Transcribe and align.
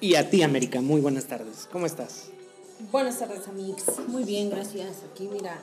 y 0.00 0.14
a 0.14 0.28
ti, 0.30 0.42
América. 0.42 0.80
Muy 0.80 1.00
buenas 1.00 1.24
tardes. 1.24 1.68
¿Cómo 1.70 1.86
estás? 1.86 2.26
Buenas 2.90 3.18
tardes, 3.18 3.46
amigos. 3.48 3.82
Muy 4.08 4.24
bien, 4.24 4.50
gracias. 4.50 4.98
Aquí, 5.12 5.28
mira. 5.32 5.58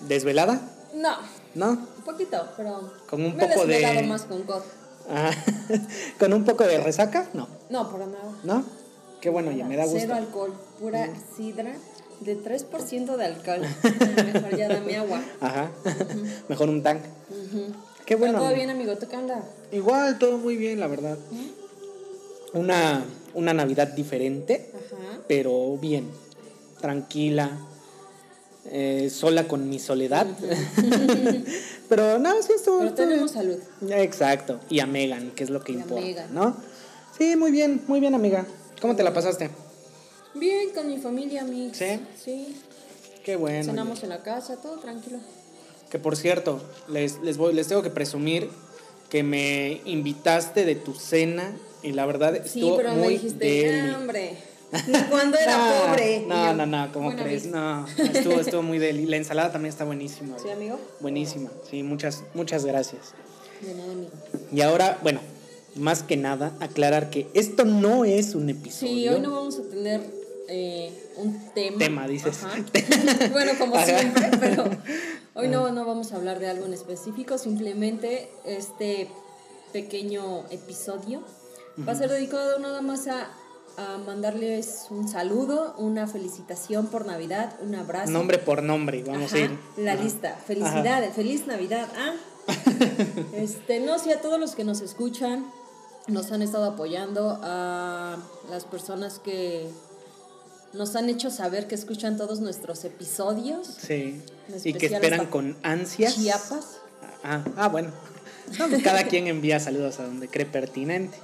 ¿Desvelada? 0.00 0.60
No, 0.94 1.16
¿No? 1.54 1.70
un 1.70 2.04
poquito, 2.04 2.48
pero. 2.56 2.92
Con 3.08 3.22
un 3.24 3.36
me 3.36 3.44
he 3.44 3.48
poco 3.48 3.66
de- 3.66 3.74
desvelado 3.78 4.06
más 4.08 4.22
con 4.22 4.44
God. 4.46 4.62
Ah, 5.08 5.30
¿Con 6.18 6.32
un 6.32 6.44
poco 6.44 6.64
de 6.64 6.78
resaca? 6.78 7.28
No. 7.34 7.48
No, 7.70 7.90
para 7.90 8.06
nada. 8.06 8.32
¿No? 8.44 8.64
Qué 9.20 9.30
bueno, 9.30 9.52
ya 9.52 9.64
me 9.66 9.76
da 9.76 9.84
Cero 9.84 9.98
gusto. 10.00 10.14
alcohol, 10.14 10.54
pura 10.80 11.08
sidra 11.36 11.74
de 12.20 12.36
3% 12.42 13.16
de 13.16 13.24
alcohol. 13.24 13.60
Mejor 14.32 14.56
ya 14.56 14.68
dame 14.68 14.96
agua. 14.96 15.22
Ajá. 15.40 15.70
Mejor 16.48 16.68
un 16.68 16.82
tank. 16.82 17.02
Qué 18.04 18.16
bueno. 18.16 18.34
Pero 18.38 18.44
todo 18.46 18.54
bien, 18.54 18.70
amigo. 18.70 18.96
¿Tú 18.98 19.06
qué 19.08 19.16
onda? 19.16 19.42
Igual, 19.70 20.18
todo 20.18 20.38
muy 20.38 20.56
bien, 20.56 20.80
la 20.80 20.88
verdad. 20.88 21.16
Una, 22.52 23.04
una 23.34 23.52
Navidad 23.54 23.88
diferente, 23.88 24.70
Ajá. 24.74 25.20
pero 25.28 25.76
bien. 25.78 26.10
Tranquila. 26.80 27.50
eh, 28.66 29.10
sola 29.10 29.48
con 29.48 29.68
mi 29.68 29.78
soledad. 29.78 30.26
pero 31.88 32.18
no, 32.18 32.42
sí 32.42 32.52
estuvo. 32.56 32.78
Pero 32.80 32.94
tenemos 32.94 33.32
salud. 33.32 33.58
Exacto. 33.90 34.60
Y 34.70 34.80
a 34.80 34.86
Megan, 34.86 35.30
que 35.32 35.44
es 35.44 35.50
lo 35.50 35.62
que 35.62 35.72
Y 35.72 35.76
importa. 35.76 36.26
¿no? 36.32 36.56
Sí, 37.18 37.36
muy 37.36 37.50
bien, 37.50 37.82
muy 37.88 38.00
bien, 38.00 38.14
amiga. 38.14 38.46
¿Cómo 38.80 38.96
te 38.96 39.02
la 39.02 39.12
pasaste? 39.12 39.50
Bien, 40.34 40.70
con 40.74 40.86
mi 40.86 40.98
familia, 40.98 41.42
amigos. 41.42 41.76
¿Sí? 41.76 42.00
Sí. 42.22 42.56
Qué 43.24 43.36
bueno. 43.36 43.64
Cenamos 43.64 44.02
en 44.02 44.08
la 44.08 44.22
casa, 44.22 44.56
todo 44.56 44.78
tranquilo. 44.78 45.18
Que 45.90 45.98
por 45.98 46.16
cierto, 46.16 46.60
les, 46.88 47.20
les, 47.20 47.36
voy, 47.36 47.52
les 47.54 47.68
tengo 47.68 47.82
que 47.82 47.90
presumir 47.90 48.48
que 49.10 49.22
me 49.22 49.82
invitaste 49.84 50.64
de 50.64 50.74
tu 50.74 50.94
cena 50.94 51.52
y 51.82 51.92
la 51.92 52.06
verdad 52.06 52.34
Sí, 52.44 52.60
estuvo 52.60 52.76
pero 52.76 52.90
me 52.94 53.02
muy 53.02 53.12
dijiste, 53.14 53.44
deli. 53.44 53.90
"Ah, 53.90 53.98
hombre. 53.98 54.36
Ni 54.88 54.98
cuando 55.10 55.36
era 55.38 55.58
No, 55.58 55.86
pobre. 55.88 56.24
No, 56.26 56.54
no, 56.54 56.66
no, 56.66 56.92
¿cómo 56.92 57.06
"Bueno, 57.06 57.22
crees? 57.22 57.42
amigos". 57.44 57.60
No, 57.60 57.86
estuvo, 58.04 58.40
estuvo 58.40 58.62
muy 58.62 58.78
deli. 58.78 59.04
La 59.06 59.16
ensalada 59.16 59.52
también 59.52 59.70
está 59.70 59.84
buenísima. 59.84 60.38
Sí, 60.38 60.48
amigo. 60.50 60.78
Buenísima, 61.00 61.50
sí, 61.70 61.82
muchas, 61.82 62.22
muchas 62.34 62.64
gracias. 62.64 63.12
De 63.60 63.74
nada, 63.74 63.92
amigo. 63.92 64.10
Y 64.52 64.60
ahora, 64.62 64.98
bueno, 65.02 65.20
más 65.76 66.02
que 66.02 66.16
nada, 66.16 66.52
aclarar 66.60 67.10
que 67.10 67.28
esto 67.34 67.64
no 67.64 68.04
es 68.04 68.34
un 68.34 68.48
episodio. 68.50 68.92
Sí, 68.92 69.08
hoy 69.08 69.20
no 69.20 69.30
vamos 69.32 69.58
a 69.58 69.62
tener 69.70 70.00
eh, 70.48 70.92
un 71.16 71.38
tema. 71.54 71.78
Tema, 71.78 72.08
dices. 72.08 72.42
Ajá. 72.42 72.56
bueno, 73.32 73.52
como 73.58 73.76
Ajá. 73.76 73.86
siempre, 73.86 74.30
pero 74.40 74.64
hoy 75.34 75.48
no, 75.48 75.70
no 75.70 75.84
vamos 75.86 76.12
a 76.12 76.16
hablar 76.16 76.38
de 76.40 76.48
algo 76.48 76.66
en 76.66 76.72
específico, 76.74 77.36
simplemente 77.38 78.30
este 78.46 79.08
pequeño 79.72 80.44
episodio 80.50 81.22
va 81.78 81.92
a 81.92 81.94
ser 81.94 82.10
dedicado 82.10 82.58
nada 82.58 82.82
más 82.82 83.06
a, 83.08 83.28
a 83.76 83.98
mandarles 83.98 84.86
un 84.90 85.08
saludo, 85.08 85.74
una 85.78 86.06
felicitación 86.06 86.86
por 86.86 87.06
Navidad, 87.06 87.54
un 87.62 87.74
abrazo. 87.74 88.10
Nombre 88.10 88.38
por 88.38 88.62
nombre, 88.62 89.02
vamos 89.02 89.32
Ajá, 89.32 89.36
a 89.36 89.40
ir. 89.46 89.58
La 89.76 89.92
Ajá. 89.92 90.02
lista. 90.02 90.36
Felicidades, 90.46 91.14
feliz 91.14 91.46
Navidad. 91.46 91.88
Ah. 91.96 92.14
este, 93.34 93.80
no 93.80 93.98
sé, 93.98 94.12
a 94.12 94.20
todos 94.20 94.38
los 94.38 94.54
que 94.54 94.64
nos 94.64 94.80
escuchan, 94.80 95.46
nos 96.08 96.32
han 96.32 96.42
estado 96.42 96.64
apoyando, 96.64 97.38
a 97.42 98.18
las 98.50 98.64
personas 98.64 99.18
que 99.18 99.68
nos 100.72 100.96
han 100.96 101.08
hecho 101.08 101.30
saber 101.30 101.68
que 101.68 101.74
escuchan 101.74 102.16
todos 102.16 102.40
nuestros 102.40 102.84
episodios. 102.84 103.66
Sí. 103.66 104.22
Y 104.64 104.74
que 104.74 104.86
esperan 104.86 105.26
con 105.26 105.56
ansias. 105.62 106.14
Chiapas. 106.14 106.80
Ah, 107.22 107.44
ah, 107.56 107.68
bueno. 107.68 107.90
No, 108.58 108.68
pues 108.68 108.82
cada 108.82 109.04
quien 109.04 109.26
envía 109.26 109.58
saludos 109.60 109.98
a 110.00 110.04
donde 110.04 110.28
cree 110.28 110.46
pertinente. 110.46 111.16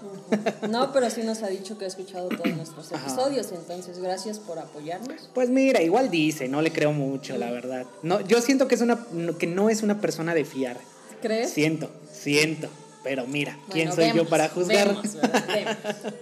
No, 0.69 0.93
pero 0.93 1.11
sí 1.11 1.23
nos 1.23 1.43
ha 1.43 1.49
dicho 1.49 1.79
que 1.79 1.85
ha 1.85 1.89
escuchado 1.89 2.29
todos 2.29 2.57
nuestros 2.57 2.93
Ajá. 2.93 3.07
episodios, 3.07 3.53
entonces 3.53 3.99
gracias 3.99 4.39
por 4.39 4.59
apoyarnos. 4.59 5.29
Pues 5.35 5.49
mira, 5.51 5.83
igual 5.83 6.11
dice, 6.11 6.49
no 6.49 6.63
le 6.63 6.73
creo 6.73 6.93
mucho, 6.93 7.37
la 7.39 7.51
verdad. 7.51 7.87
No, 8.03 8.21
yo 8.21 8.41
siento 8.41 8.69
que 8.69 8.75
es 8.77 8.81
una 8.81 9.07
no- 9.13 9.37
que 9.39 9.47
no 9.47 9.69
es 9.71 9.83
una 9.83 10.01
persona 10.01 10.35
de 10.35 10.45
fiar. 10.45 10.79
¿Crees? 11.23 11.51
Siento, 11.51 11.91
siento. 12.13 12.69
Pero 13.05 13.27
mira, 13.27 13.57
¿quién 13.71 13.89
Bueno, 13.91 14.11
soy 14.11 14.17
yo 14.19 14.29
para 14.29 14.49
juzgar? 14.49 14.89
vemos, 14.89 15.15
¿verdad? 15.15 15.45
Vemos. 15.93 16.15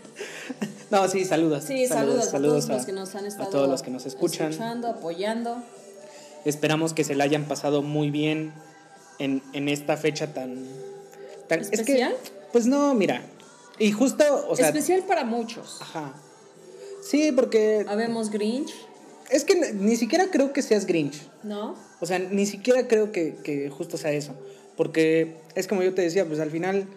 no, 0.91 1.09
sí, 1.09 1.25
saludos. 1.25 1.65
Sí, 1.65 1.87
saludos, 1.87 2.29
a 2.35 2.39
todos 2.39 2.69
a- 2.71 2.73
los 2.75 2.87
que 2.87 2.93
nos 2.93 3.15
han 3.15 3.27
estado 3.27 3.49
a 3.49 3.51
todos 3.51 3.69
los 3.69 3.83
que 3.83 3.91
nos 3.91 4.07
escuchan. 4.07 4.51
escuchando, 4.51 4.89
apoyando. 4.89 5.63
Esperamos 6.45 6.93
que 6.93 7.03
se 7.03 7.15
la 7.17 7.25
hayan 7.25 7.45
pasado 7.45 7.83
muy 7.83 8.11
bien 8.11 8.53
en, 9.19 9.43
en 9.53 9.69
esta 9.69 9.97
fecha 9.97 10.33
tan, 10.33 10.65
¿Especial? 11.51 12.13
Es 12.13 12.31
que, 12.31 12.33
pues 12.53 12.67
no, 12.67 12.95
mira. 12.95 13.23
Y 13.79 13.93
justo, 13.93 14.25
o 14.49 14.57
sea, 14.57 14.69
Especial 14.69 15.03
para 15.05 15.25
muchos. 15.25 15.79
ajá. 15.81 16.15
Sí, 17.03 17.31
porque 17.33 17.85
Habemos 17.89 18.31
Grinch, 18.31 18.73
es 19.31 19.45
que 19.45 19.55
ni- 19.55 19.79
ni 19.91 19.97
siquiera 19.97 20.27
creo 20.31 20.53
que 20.53 20.63
seas 20.63 20.87
Grinch. 20.87 21.21
¿no? 21.45 21.77
O 22.01 22.07
sea, 22.07 22.19
ni 22.19 22.47
siquiera 22.47 22.89
creo 22.89 23.13
que, 23.13 23.37
que 23.45 23.71
justo 23.71 23.97
sea 23.97 24.13
eso. 24.13 24.35
Porque 24.77 25.37
es 25.55 25.67
como 25.69 25.83
yo 25.83 25.95
te 25.95 26.03
decía, 26.03 26.27
pues 26.27 26.41
al 26.41 26.51
final 26.51 26.89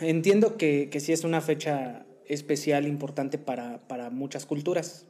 entiendo 0.00 0.56
que, 0.56 0.88
que 0.90 1.00
sí 1.00 1.12
es 1.12 1.24
una 1.24 1.40
fecha 1.40 2.04
especial, 2.28 2.86
importante 2.86 3.38
para, 3.38 3.78
para 3.88 4.10
muchas 4.10 4.46
culturas. 4.46 5.04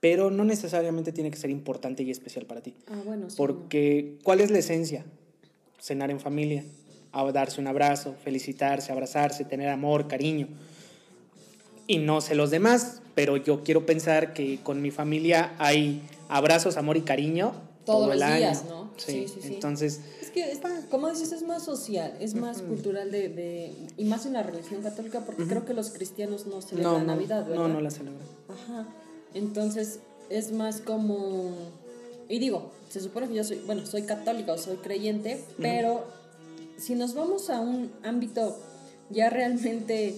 Pero 0.00 0.30
no 0.30 0.44
necesariamente 0.44 1.12
tiene 1.12 1.30
que 1.30 1.36
ser 1.38 1.50
importante 1.50 2.02
y 2.02 2.10
especial 2.10 2.46
para 2.46 2.60
ti. 2.62 2.74
Ah, 2.86 3.00
bueno, 3.04 3.28
sí. 3.30 3.36
Porque, 3.36 4.16
¿cuál 4.22 4.40
es 4.40 4.50
la 4.50 4.58
esencia? 4.58 5.04
Cenar 5.80 6.10
en 6.10 6.20
familia, 6.20 6.64
a 7.12 7.30
darse 7.32 7.60
un 7.60 7.66
abrazo, 7.66 8.14
felicitarse, 8.24 8.92
abrazarse, 8.92 9.44
tener 9.44 9.68
amor, 9.68 10.08
cariño. 10.08 10.48
Y 11.86 11.98
no 11.98 12.20
sé 12.20 12.34
los 12.34 12.50
demás, 12.50 13.00
pero 13.14 13.36
yo 13.36 13.62
quiero 13.64 13.86
pensar 13.86 14.34
que 14.34 14.60
con 14.62 14.82
mi 14.82 14.90
familia 14.90 15.54
hay 15.58 16.02
abrazos, 16.28 16.76
amor 16.76 16.96
y 16.96 17.02
cariño 17.02 17.52
Todos 17.86 18.00
todo 18.02 18.12
el 18.12 18.20
los 18.20 18.28
días, 18.36 18.62
año. 18.64 18.70
¿no? 18.70 18.90
Sí, 18.98 19.12
Sí, 19.12 19.28
sí, 19.28 19.40
sí. 19.40 19.54
entonces, 19.54 20.00
Es 20.20 20.30
que, 20.30 20.50
es- 20.52 20.58
como 20.90 21.08
dices, 21.08 21.32
es 21.32 21.42
más 21.44 21.64
social, 21.64 22.14
es 22.20 22.34
más 22.34 22.60
cultural 22.60 23.10
de, 23.10 23.28
de- 23.30 23.72
y 23.96 24.04
más 24.04 24.26
en 24.26 24.34
la 24.34 24.42
religión 24.42 24.82
católica, 24.82 25.20
porque 25.24 25.44
creo 25.46 25.64
que 25.64 25.72
los 25.72 25.90
cristianos 25.90 26.46
no 26.46 26.60
celebran 26.60 26.92
no, 26.94 26.98
no, 27.00 27.06
Navidad, 27.14 27.46
¿verdad? 27.46 27.56
no, 27.56 27.68
no 27.68 27.80
la 27.80 27.90
celebro. 27.90 28.20
Ajá. 28.48 28.86
Entonces, 29.32 30.00
es 30.28 30.52
más 30.52 30.80
como... 30.82 31.52
Y 32.28 32.38
digo, 32.38 32.70
se 32.88 33.00
supone 33.00 33.28
que 33.28 33.34
yo 33.34 33.44
soy, 33.44 33.58
bueno, 33.66 33.86
soy 33.86 34.02
católica 34.02 34.52
o 34.52 34.58
soy 34.58 34.76
creyente, 34.76 35.42
pero 35.58 36.06
si 36.76 36.94
nos 36.94 37.14
vamos 37.14 37.50
a 37.50 37.60
un 37.60 37.90
ámbito 38.02 38.58
ya 39.10 39.30
realmente 39.30 40.16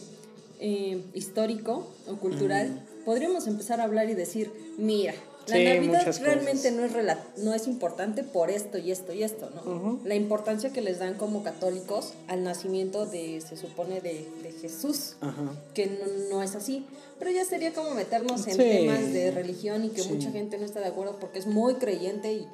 eh, 0.59 1.03
histórico 1.15 1.88
o 2.09 2.16
cultural, 2.16 2.84
podríamos 3.04 3.47
empezar 3.47 3.81
a 3.81 3.84
hablar 3.84 4.10
y 4.10 4.15
decir, 4.15 4.53
mira, 4.76 5.15
la 5.50 5.56
Sí, 5.56 5.64
Navidad 5.64 6.16
realmente 6.22 6.70
no 6.70 6.84
es, 6.84 6.92
no 7.38 7.52
es 7.54 7.66
importante 7.66 8.22
por 8.24 8.50
esto 8.50 8.78
y 8.78 8.90
esto 8.90 9.12
y 9.12 9.22
esto, 9.22 9.50
¿no? 9.50 10.00
La 10.04 10.14
importancia 10.14 10.72
que 10.72 10.80
les 10.80 10.98
dan 10.98 11.14
como 11.14 11.42
católicos 11.42 12.14
al 12.28 12.42
nacimiento 12.44 13.06
de, 13.06 13.40
se 13.40 13.56
supone, 13.56 14.00
de, 14.00 14.28
de 14.42 14.52
Jesús 14.52 15.16
Ajá. 15.20 15.52
que 15.74 15.86
no, 15.86 16.06
no 16.36 16.42
es 16.42 16.54
así. 16.56 16.86
Pero 17.18 17.30
ya 17.32 17.44
sería 17.44 17.72
como 17.74 17.91
meternos 17.94 18.47
en 18.47 18.54
Sí. 18.54 18.62
temas 18.62 19.12
de 19.12 19.30
religión 19.30 19.84
y 19.84 19.91
que 19.91 20.02
Sí. 20.02 20.12
mucha 20.14 20.30
gente 20.30 20.56
no 20.56 20.64
está 20.64 20.80
de 20.80 20.86
acuerdo 20.86 21.18
porque 21.20 21.38
es 21.38 21.47
muy 21.47 21.74
creyente 21.74 22.32
y 22.32 22.46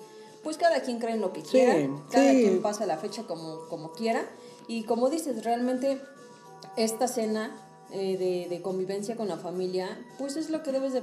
pues 0.42 0.56
cada 0.56 0.80
quien 0.80 0.98
cree 0.98 1.14
en 1.14 1.20
lo 1.20 1.32
que 1.32 1.42
quiera, 1.42 1.74
cada 2.10 2.30
quien 2.32 2.62
pasa 2.62 2.86
la 2.86 2.96
fecha 2.98 3.22
como, 3.24 3.66
como 3.68 3.92
quiera. 3.92 4.28
Y 4.68 4.82
como 4.84 5.08
dices, 5.10 5.44
realmente 5.44 6.00
esta 6.76 7.08
cena 7.08 7.56
eh, 7.92 8.16
de, 8.16 8.48
de 8.48 8.62
convivencia 8.62 9.16
con 9.16 9.28
la 9.28 9.36
familia, 9.38 9.98
pues 10.18 10.36
es 10.36 10.50
lo 10.50 10.62
que 10.62 10.72
debes 10.72 10.92
de 10.92 11.02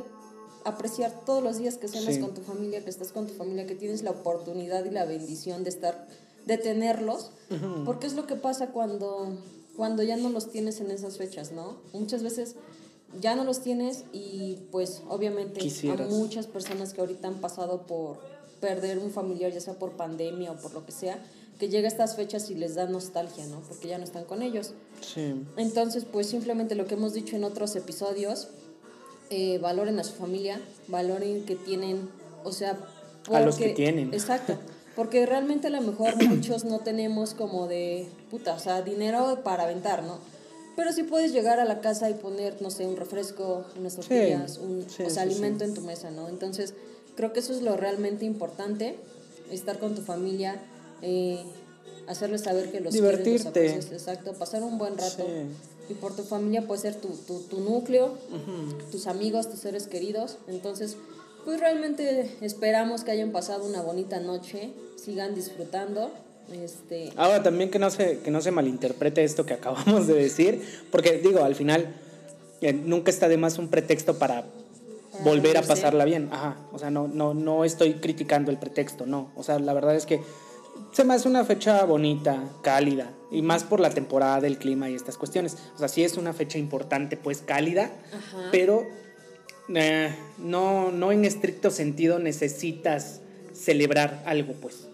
apreciar 0.66 1.12
todos 1.26 1.44
los 1.44 1.58
días 1.58 1.78
que 1.78 1.88
cenas 1.88 2.16
Sí. 2.16 2.22
con 2.22 2.34
tu 2.34 2.42
familia, 2.42 2.84
que 2.84 2.90
estás 2.90 3.12
con 3.12 3.28
tu 3.28 3.34
familia, 3.34 3.66
que 3.68 3.76
tienes 3.76 4.04
la 4.04 4.12
oportunidad 4.12 4.86
y 4.86 4.90
la 4.92 5.06
bendición 5.06 5.64
de 5.64 5.70
estar, 5.70 6.08
de 6.46 6.58
tenerlos, 6.58 7.32
porque 7.86 8.08
es 8.08 8.14
lo 8.14 8.28
que 8.28 8.36
pasa 8.36 8.68
cuando, 8.68 9.38
cuando 9.78 10.04
ya 10.04 10.18
no 10.18 10.30
los 10.30 10.52
tienes 10.52 10.80
en 10.82 10.92
esas 10.92 11.18
fechas, 11.18 11.52
¿no? 11.52 11.78
Muchas 11.94 12.24
veces 12.24 12.56
ya 13.22 13.36
no 13.36 13.44
los 13.44 13.62
tienes 13.62 14.06
y 14.12 14.60
pues 14.72 15.02
obviamente 15.08 15.60
a 15.60 15.64
Quisieras. 15.64 16.10
muchas 16.10 16.48
personas 16.48 16.94
que 16.94 17.02
ahorita 17.02 17.28
han 17.28 17.42
pasado 17.42 17.86
por 17.86 18.18
perder 18.60 18.98
un 19.00 19.12
familiar, 19.12 19.52
ya 19.52 19.60
sea 19.62 19.74
por 19.76 19.92
pandemia 19.92 20.52
o 20.52 20.58
por 20.58 20.74
lo 20.74 20.86
que 20.86 20.92
sea, 20.92 21.24
que 21.60 21.70
llega 21.70 21.88
a 21.88 21.92
estas 21.92 22.16
fechas 22.16 22.50
y 22.50 22.56
les 22.56 22.74
da 22.76 22.88
nostalgia, 22.88 23.46
¿no? 23.48 23.60
Porque 23.68 23.88
ya 23.88 23.98
no 24.00 24.04
están 24.04 24.26
con 24.26 24.42
ellos. 24.42 24.74
Sí. 25.02 25.36
Entonces, 25.58 26.06
pues 26.12 26.28
simplemente 26.28 26.74
lo 26.76 26.88
que 26.88 26.96
hemos 26.96 27.14
dicho 27.14 27.36
en 27.36 27.44
otros 27.44 27.76
episodios, 27.76 28.48
eh, 29.30 29.58
valoren 29.60 30.00
a 30.00 30.04
su 30.04 30.14
familia, 30.14 30.60
valoren 30.88 31.46
que 31.46 31.56
tienen, 31.56 32.10
o 32.44 32.52
sea, 32.52 32.78
A 33.32 33.40
los 33.42 33.58
que 33.58 33.70
tienen. 33.70 34.14
Exacto. 34.14 34.58
Porque 34.96 35.26
realmente 35.26 35.68
a 35.68 35.70
lo 35.72 35.82
mejor 35.82 36.22
muchos 36.24 36.66
no 36.66 36.80
tenemos 36.80 37.34
como 37.34 37.68
de, 37.68 38.08
puta, 38.30 38.54
o 38.54 38.60
sea, 38.60 38.82
dinero 38.84 39.40
para 39.44 39.64
aventar, 39.64 40.04
¿no? 40.04 40.20
Pero 40.76 40.92
sí 40.92 41.04
puedes 41.04 41.34
llegar 41.34 41.60
a 41.60 41.66
la 41.66 41.82
casa 41.82 42.10
y 42.10 42.16
poner, 42.16 42.62
no 42.62 42.70
sé, 42.70 42.86
un 42.86 42.96
refresco, 42.96 43.66
unas 43.78 43.96
tortillas, 43.96 44.58
un 44.58 44.86
sí, 44.88 45.04
o 45.04 45.10
sea, 45.10 45.24
sí, 45.24 45.32
alimento 45.32 45.64
en 45.64 45.74
tu 45.74 45.82
mesa, 45.82 46.12
¿no? 46.12 46.30
Entonces, 46.30 46.74
creo 47.16 47.34
que 47.34 47.40
eso 47.40 47.54
es 47.54 47.62
lo 47.62 47.78
realmente 47.78 48.26
importante, 48.26 48.98
estar 49.52 49.80
con 49.80 49.96
tu 49.96 50.02
familia, 50.02 50.60
eh, 51.02 51.44
hacerles 52.08 52.42
saber 52.42 52.72
que 52.72 52.80
los 52.80 52.94
quieres, 52.94 53.14
los 53.46 53.54
Divertirte. 53.54 53.94
exacto, 53.94 54.34
pasar 54.34 54.64
un 54.64 54.78
buen 54.78 54.98
rato. 54.98 55.26
Y 55.90 55.96
por 55.96 56.16
tu 56.16 56.24
familia 56.24 56.66
puede 56.66 56.82
ser 56.82 56.96
tu, 56.96 57.10
tu, 57.10 57.42
tu 57.42 57.60
núcleo, 57.60 58.18
tus 58.92 59.08
amigos, 59.08 59.50
tus 59.50 59.60
seres 59.60 59.88
queridos. 59.88 60.38
Entonces, 60.48 60.98
pues 61.46 61.60
realmente 61.60 62.38
esperamos 62.42 63.04
que 63.04 63.12
hayan 63.12 63.32
pasado 63.32 63.66
una 63.66 63.82
bonita 63.82 64.20
noche, 64.20 64.72
sigan 64.96 65.36
disfrutando. 65.36 66.12
Este, 66.52 67.12
Ahora 67.16 67.42
también 67.42 67.70
que 67.70 67.80
no 67.80 67.90
se, 67.90 68.20
que 68.20 68.32
no 68.32 68.42
se 68.42 68.52
malinterprete 68.52 69.24
esto 69.24 69.46
que 69.46 69.54
acabamos 69.56 70.08
de 70.08 70.14
decir, 70.14 70.62
porque 70.92 71.20
digo, 71.20 71.44
al 71.44 71.56
final 71.56 71.94
eh, 72.62 72.74
nunca 72.74 73.12
está 73.12 73.28
de 73.28 73.38
más 73.38 73.58
un 73.58 73.68
pretexto 73.70 74.18
para 74.18 74.46
Para 75.12 75.24
volver 75.24 75.58
a 75.58 75.64
pasarla 75.64 76.06
bien. 76.06 76.30
Ajá. 76.32 76.58
O 76.72 76.80
sea, 76.80 76.92
no, 76.92 77.08
no, 77.08 77.34
no 77.34 77.66
estoy 77.66 77.96
criticando 77.96 78.52
el 78.52 78.58
pretexto, 78.58 79.06
no. 79.06 79.32
O 79.36 79.44
sea, 79.44 79.60
la 79.60 79.74
verdad 79.74 79.96
es 79.96 80.06
que 80.06 80.22
se 80.92 81.04
me 81.04 81.14
hace 81.16 81.28
una 81.28 81.44
fecha 81.46 81.84
bonita, 81.86 82.44
cálida, 82.62 83.12
y 83.32 83.42
más 83.42 83.64
por 83.64 83.80
la 83.80 83.90
temporada 83.90 84.42
del 84.42 84.58
clima 84.58 84.90
y 84.90 84.96
estas 84.96 85.18
cuestiones. 85.18 85.58
O 85.76 85.80
sea, 85.80 85.88
sí 85.88 86.04
es 86.04 86.18
una 86.18 86.34
fecha 86.34 86.58
importante, 86.58 87.18
pues 87.18 87.40
cálida, 87.42 87.92
Ajá. 88.16 88.50
pero 88.52 88.86
eh, 89.74 90.14
no, 90.38 90.92
no 90.92 91.12
en 91.12 91.26
estricto 91.26 91.72
sentido 91.72 92.20
necesitas 92.20 93.22
celebrar 93.54 94.22
algo, 94.26 94.54
pues, 94.54 94.88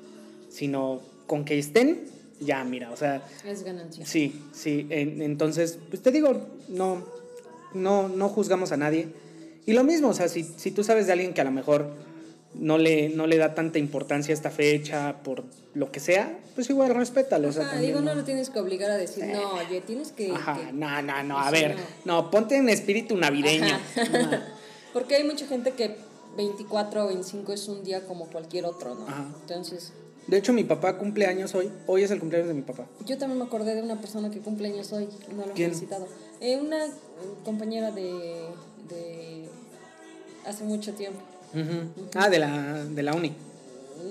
sino 0.50 1.02
con 1.28 1.44
que 1.46 1.58
estén, 1.60 2.06
ya, 2.40 2.64
mira, 2.64 2.92
o 2.92 2.96
sea, 2.96 3.22
es 3.46 3.64
ganancia. 3.64 4.06
Sí, 4.06 4.42
sí. 4.54 4.88
en- 4.90 5.22
entonces, 5.22 5.78
pues 5.90 6.02
te 6.02 6.12
digo, 6.12 6.46
no, 6.70 7.04
no, 7.74 8.08
no 8.08 8.30
juzgamos 8.30 8.72
a 8.72 8.78
nadie. 8.78 9.08
Y 9.66 9.74
lo 9.74 9.84
mismo, 9.84 10.08
o 10.10 10.14
sea, 10.14 10.30
si, 10.30 10.44
si 10.44 10.72
tú 10.72 10.84
sabes 10.84 11.06
de 11.08 11.14
alguien 11.14 11.34
que 11.34 11.42
a 11.42 11.44
lo 11.44 11.52
mejor 11.52 11.88
no 12.54 12.78
le, 12.78 13.10
no 13.10 13.28
le 13.28 13.38
da 13.38 13.54
tanta 13.54 13.78
importancia 13.80 14.34
a 14.34 14.36
esta 14.36 14.50
fecha 14.52 15.18
por 15.24 15.44
lo 15.76 15.92
que 15.92 16.00
sea, 16.00 16.40
pues 16.56 16.70
igual 16.70 16.94
respétalo. 16.96 17.48
o 17.50 17.52
sea, 17.52 17.70
también 17.70 17.88
digo, 17.92 18.00
no 18.02 18.08
no- 18.14 18.16
lo 18.16 18.24
tienes 18.24 18.50
que 18.50 18.60
obligar 18.60 18.90
a 18.92 18.98
decir, 18.98 19.24
no, 19.26 19.54
oye, 19.54 19.82
tienes 19.82 20.12
que... 20.12 20.32
Ajá, 20.32 20.56
que- 20.58 20.74
no, 20.74 21.02
no, 21.02 21.24
no, 21.24 21.40
a 21.40 21.52
sea, 21.52 21.52
ver, 21.52 21.78
no, 22.06 22.32
ponte 22.32 22.56
en 22.58 22.68
espíritu 22.70 23.16
navideño. 23.18 23.78
Porque 24.94 25.16
hay 25.16 25.24
mucha 25.24 25.46
gente 25.46 25.72
que 25.74 25.96
24 26.38 27.04
o 27.06 27.08
25 27.08 27.54
es 27.54 27.68
un 27.68 27.84
día 27.84 28.06
como 28.06 28.28
cualquier 28.30 28.66
otro, 28.66 28.96
¿no? 28.96 29.08
Ajá. 29.08 29.26
Entonces, 29.42 29.94
De 30.28 30.38
hecho, 30.38 30.52
mi 30.54 30.64
papá 30.64 30.98
cumple 30.98 31.28
años 31.28 31.54
hoy. 31.56 31.72
Hoy 31.86 32.04
es 32.04 32.12
el 32.12 32.20
cumpleaños 32.20 32.48
de 32.50 32.56
mi 32.56 32.62
papá. 32.64 32.86
yo 33.06 33.18
también 33.18 33.38
me 33.40 33.46
acordé 33.46 33.76
de 33.76 33.82
una 33.84 34.00
persona 34.02 34.30
que 34.32 34.40
cumple 34.40 34.70
años 34.70 34.92
hoy, 34.92 35.08
no 35.36 35.46
lo 35.46 35.54
he 35.54 35.56
felicitado. 35.56 36.08
Eh, 36.42 36.58
una 36.58 36.86
eh, 36.86 36.90
compañera 37.46 37.92
de, 37.92 38.42
de 38.90 39.46
hace 40.46 40.64
mucho 40.64 40.94
tiempo. 40.94 41.20
Ujú. 41.54 42.10
Ah, 42.16 42.30
de 42.30 42.40
la, 42.40 42.86
de 42.86 43.04
la 43.04 43.14
uni. 43.14 43.36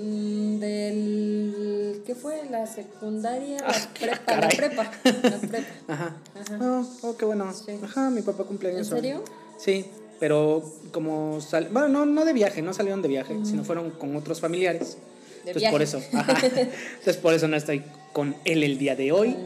Mm, 0.01 0.59
del 0.59 2.03
¿qué 2.07 2.15
fue? 2.15 2.43
La 2.51 2.67
secundaria, 2.67 3.59
la 3.61 3.69
Ah, 3.69 3.89
prepa, 3.99 4.37
la 4.37 4.49
prepa, 4.49 4.91
la 5.05 5.39
prepa. 5.49 5.67
Ajá. 5.89 6.17
Ajá. 6.35 6.59
Oh, 6.61 6.87
oh, 7.03 7.17
qué 7.17 7.25
bueno. 7.25 7.53
Sí. 7.53 7.79
Ajá, 7.83 8.11
mi 8.11 8.23
papá 8.23 8.45
cumpleaños 8.45 8.89
¿En 8.91 8.97
serio? 8.97 9.25
Sí, 9.59 9.87
pero 10.21 10.63
como 10.93 11.41
sal... 11.41 11.69
bueno, 11.71 11.89
no, 11.89 12.07
no 12.07 12.25
de 12.25 12.33
viaje, 12.33 12.63
no 12.63 12.73
salieron 12.73 13.03
de 13.03 13.09
viaje, 13.09 13.37
sino 13.45 13.65
fueron 13.65 13.91
con 13.91 14.17
otros 14.17 14.41
familiares. 14.41 14.99
De 15.45 15.51
Entonces 15.53 15.71
por 15.71 15.83
eso, 15.83 16.03
ajá. 16.13 16.37
Entonces 16.47 17.17
por 17.17 17.35
eso 17.35 17.49
no 17.49 17.57
estoy 17.57 17.83
con 18.13 18.37
él 18.45 18.63
el 18.65 18.79
día 18.79 18.97
de 18.97 19.13
hoy, 19.13 19.37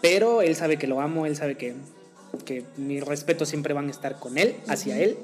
pero 0.00 0.42
él 0.42 0.54
sabe 0.56 0.78
que 0.78 0.86
lo 0.86 1.00
amo, 1.00 1.26
él 1.26 1.36
sabe 1.36 1.56
que, 1.56 1.74
que 2.44 2.64
mis 2.76 3.04
respetos 3.04 3.48
siempre 3.48 3.74
van 3.74 3.88
a 3.88 3.90
estar 3.90 4.18
con 4.18 4.38
él, 4.38 4.56
hacia 4.68 4.98
él. 4.98 5.16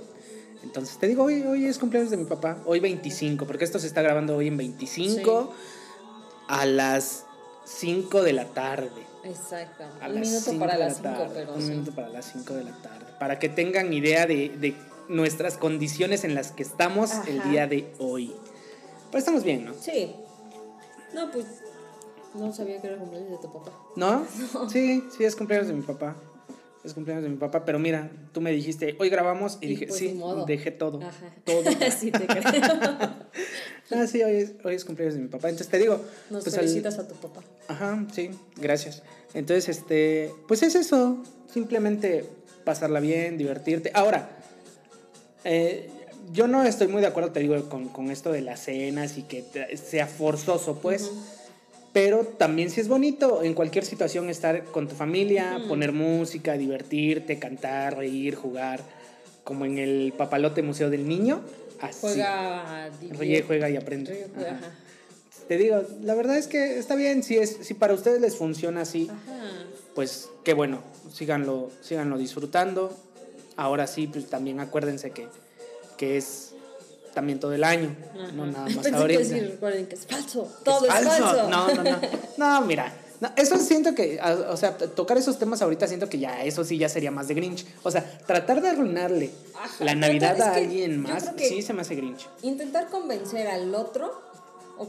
Entonces 0.62 0.96
te 0.98 1.08
digo, 1.08 1.24
hoy, 1.24 1.42
hoy 1.42 1.66
es 1.66 1.78
cumpleaños 1.78 2.10
de 2.10 2.16
mi 2.16 2.24
papá, 2.24 2.58
hoy 2.66 2.80
25, 2.80 3.46
porque 3.46 3.64
esto 3.64 3.78
se 3.78 3.86
está 3.86 4.02
grabando 4.02 4.36
hoy 4.36 4.48
en 4.48 4.56
25 4.56 5.52
a 6.48 6.66
las 6.66 7.24
5 7.64 8.22
de 8.22 8.32
la 8.32 8.46
tarde. 8.46 9.02
Exacto. 9.24 9.84
A 10.00 10.08
Un 10.08 10.20
minuto 10.20 10.40
cinco 10.40 10.58
para 10.60 10.76
las 10.76 10.96
5, 10.96 11.08
tarde, 11.08 11.30
pero 11.34 11.54
Un 11.54 11.62
sí. 11.62 11.70
minuto 11.70 11.92
para 11.92 12.08
las 12.08 12.32
5 12.32 12.54
de 12.54 12.64
la 12.64 12.72
tarde. 12.82 13.06
Para 13.18 13.38
que 13.38 13.48
tengan 13.48 13.92
idea 13.92 14.26
de, 14.26 14.48
de 14.48 14.76
nuestras 15.08 15.56
condiciones 15.56 16.24
en 16.24 16.34
las 16.34 16.52
que 16.52 16.62
estamos 16.62 17.12
el 17.28 17.42
día 17.50 17.66
de 17.66 17.92
hoy. 17.98 18.32
Pero 19.10 19.18
estamos 19.18 19.44
bien, 19.44 19.64
¿no? 19.64 19.74
Sí. 19.74 20.14
No, 21.14 21.30
pues 21.30 21.46
no 22.34 22.52
sabía 22.52 22.80
que 22.80 22.86
era 22.86 22.96
cumpleaños 22.96 23.30
de 23.30 23.36
tu 23.38 23.52
papá. 23.52 23.72
¿No? 23.96 24.26
Sí, 24.70 25.04
sí, 25.16 25.24
es 25.24 25.36
cumpleaños 25.36 25.68
de 25.68 25.74
mi 25.74 25.82
papá. 25.82 26.16
Es 26.84 26.94
cumpleaños 26.94 27.22
de 27.22 27.30
mi 27.30 27.36
papá, 27.36 27.64
pero 27.64 27.78
mira, 27.78 28.10
tú 28.32 28.40
me 28.40 28.50
dijiste, 28.50 28.96
hoy 28.98 29.08
grabamos 29.08 29.58
y, 29.60 29.66
Y 29.66 29.68
dije, 29.68 29.86
pues, 29.86 29.98
sí, 30.00 30.20
dejé 30.48 30.72
todo. 30.72 31.00
Ajá. 31.00 31.32
Todo. 31.44 31.62
sí, 31.98 32.10
te 32.10 32.26
creo. 32.26 32.42
ah, 33.92 34.06
sí, 34.08 34.22
hoy 34.22 34.36
es, 34.36 34.52
hoy 34.64 34.74
es 34.74 34.84
cumpleaños 34.84 35.14
de 35.14 35.20
mi 35.20 35.28
papá. 35.28 35.48
Entonces 35.48 35.68
te 35.68 35.78
digo, 35.78 36.00
Nos 36.30 36.42
pues 36.42 36.54
al- 36.56 36.62
felicitas 36.62 36.98
a 36.98 37.06
tu 37.06 37.14
papá. 37.14 37.40
Ajá, 37.68 38.04
sí, 38.12 38.30
gracias. 38.56 39.02
Entonces, 39.32 39.68
este, 39.68 40.32
pues 40.48 40.62
es 40.64 40.74
eso, 40.74 41.22
simplemente 41.52 42.24
pasarla 42.64 42.98
bien, 42.98 43.38
divertirte. 43.38 43.92
Ahora, 43.94 44.28
eh, 45.44 45.88
yo 46.32 46.48
no 46.48 46.64
estoy 46.64 46.88
muy 46.88 47.00
de 47.00 47.06
acuerdo, 47.06 47.30
te 47.30 47.40
digo, 47.40 47.68
con, 47.68 47.88
con 47.90 48.10
esto 48.10 48.32
de 48.32 48.40
las 48.40 48.60
cenas 48.64 49.18
y 49.18 49.22
que 49.22 49.44
sea 49.76 50.06
forzoso, 50.08 50.78
pues. 50.80 51.10
Pero 51.92 52.24
también 52.24 52.70
si 52.70 52.80
es 52.80 52.88
bonito 52.88 53.42
en 53.42 53.52
cualquier 53.54 53.84
situación 53.84 54.30
estar 54.30 54.64
con 54.64 54.88
tu 54.88 54.94
familia, 54.94 55.60
poner 55.68 55.92
música, 55.92 56.54
divertirte, 56.54 57.38
cantar, 57.38 57.98
reír, 57.98 58.34
jugar, 58.34 58.80
como 59.44 59.66
en 59.66 59.78
el 59.78 60.14
Papalote 60.16 60.62
Museo 60.62 60.88
del 60.88 61.06
Niño. 61.06 61.42
Así. 61.80 61.98
Juega. 62.00 62.90
Ríe, 63.10 63.42
juega 63.42 63.68
y 63.68 63.76
aprende. 63.76 64.12
Ríe, 64.12 64.26
juega, 64.34 64.50
Ajá. 64.52 64.58
ajá. 64.66 64.74
Te 65.48 65.58
digo, 65.58 65.82
la 66.02 66.14
verdad 66.14 66.38
es 66.38 66.46
que 66.46 66.78
está 66.78 66.94
bien, 66.94 67.22
si, 67.22 67.36
es, 67.36 67.58
si 67.60 67.74
para 67.74 67.92
ustedes 67.92 68.20
les 68.20 68.36
funciona 68.36 68.82
así, 68.82 69.10
Ajá. 69.10 69.50
pues 69.94 70.30
qué 70.44 70.54
bueno, 70.54 70.82
síganlo, 71.12 71.70
síganlo 71.82 72.16
disfrutando. 72.16 72.96
Ahora 73.56 73.86
sí, 73.86 74.06
pues 74.06 74.26
también 74.30 74.60
acuérdense 74.60 75.10
que, 75.10 75.26
que 75.98 76.16
es 76.16 76.51
también 77.14 77.38
todo 77.40 77.52
el 77.52 77.64
año, 77.64 77.94
no 78.34 78.46
nada 78.46 78.64
más 78.64 78.74
Pensé 78.74 78.90
que 78.90 78.96
ahorita. 78.96 79.18
decir, 79.20 79.50
recuerden 79.52 79.86
que 79.86 79.94
es 79.94 80.06
falso. 80.06 80.42
¿Es 80.58 80.64
Todo 80.64 80.86
es 80.86 80.92
falso. 80.92 81.48
No, 81.48 81.74
no, 81.74 81.82
no. 81.84 81.98
No, 82.38 82.60
mira. 82.62 82.92
no, 83.20 83.30
eso 83.36 83.56
siento 83.58 83.94
que, 83.94 84.18
o 84.48 84.56
sea, 84.56 84.76
tocar 84.76 85.16
esos 85.18 85.38
temas 85.38 85.62
ahorita 85.62 85.86
siento 85.86 86.08
que 86.08 86.18
ya, 86.18 86.42
eso 86.44 86.64
sí 86.64 86.78
ya 86.78 86.88
sería 86.88 87.10
más 87.10 87.28
de 87.28 87.34
Grinch. 87.34 87.66
O 87.82 87.90
sea, 87.90 88.02
tratar 88.26 88.60
de 88.62 88.70
arruinarle 88.70 89.30
Ajá, 89.54 89.84
la 89.84 89.94
Navidad 89.94 90.40
a 90.40 90.54
alguien 90.54 91.00
más, 91.00 91.30
sí 91.38 91.62
se 91.62 91.72
me 91.72 91.82
hace 91.82 91.94
Grinch. 91.94 92.26
Intentar 92.42 92.88
convencer 92.88 93.46
al 93.48 93.74
otro 93.74 94.20
o, 94.78 94.88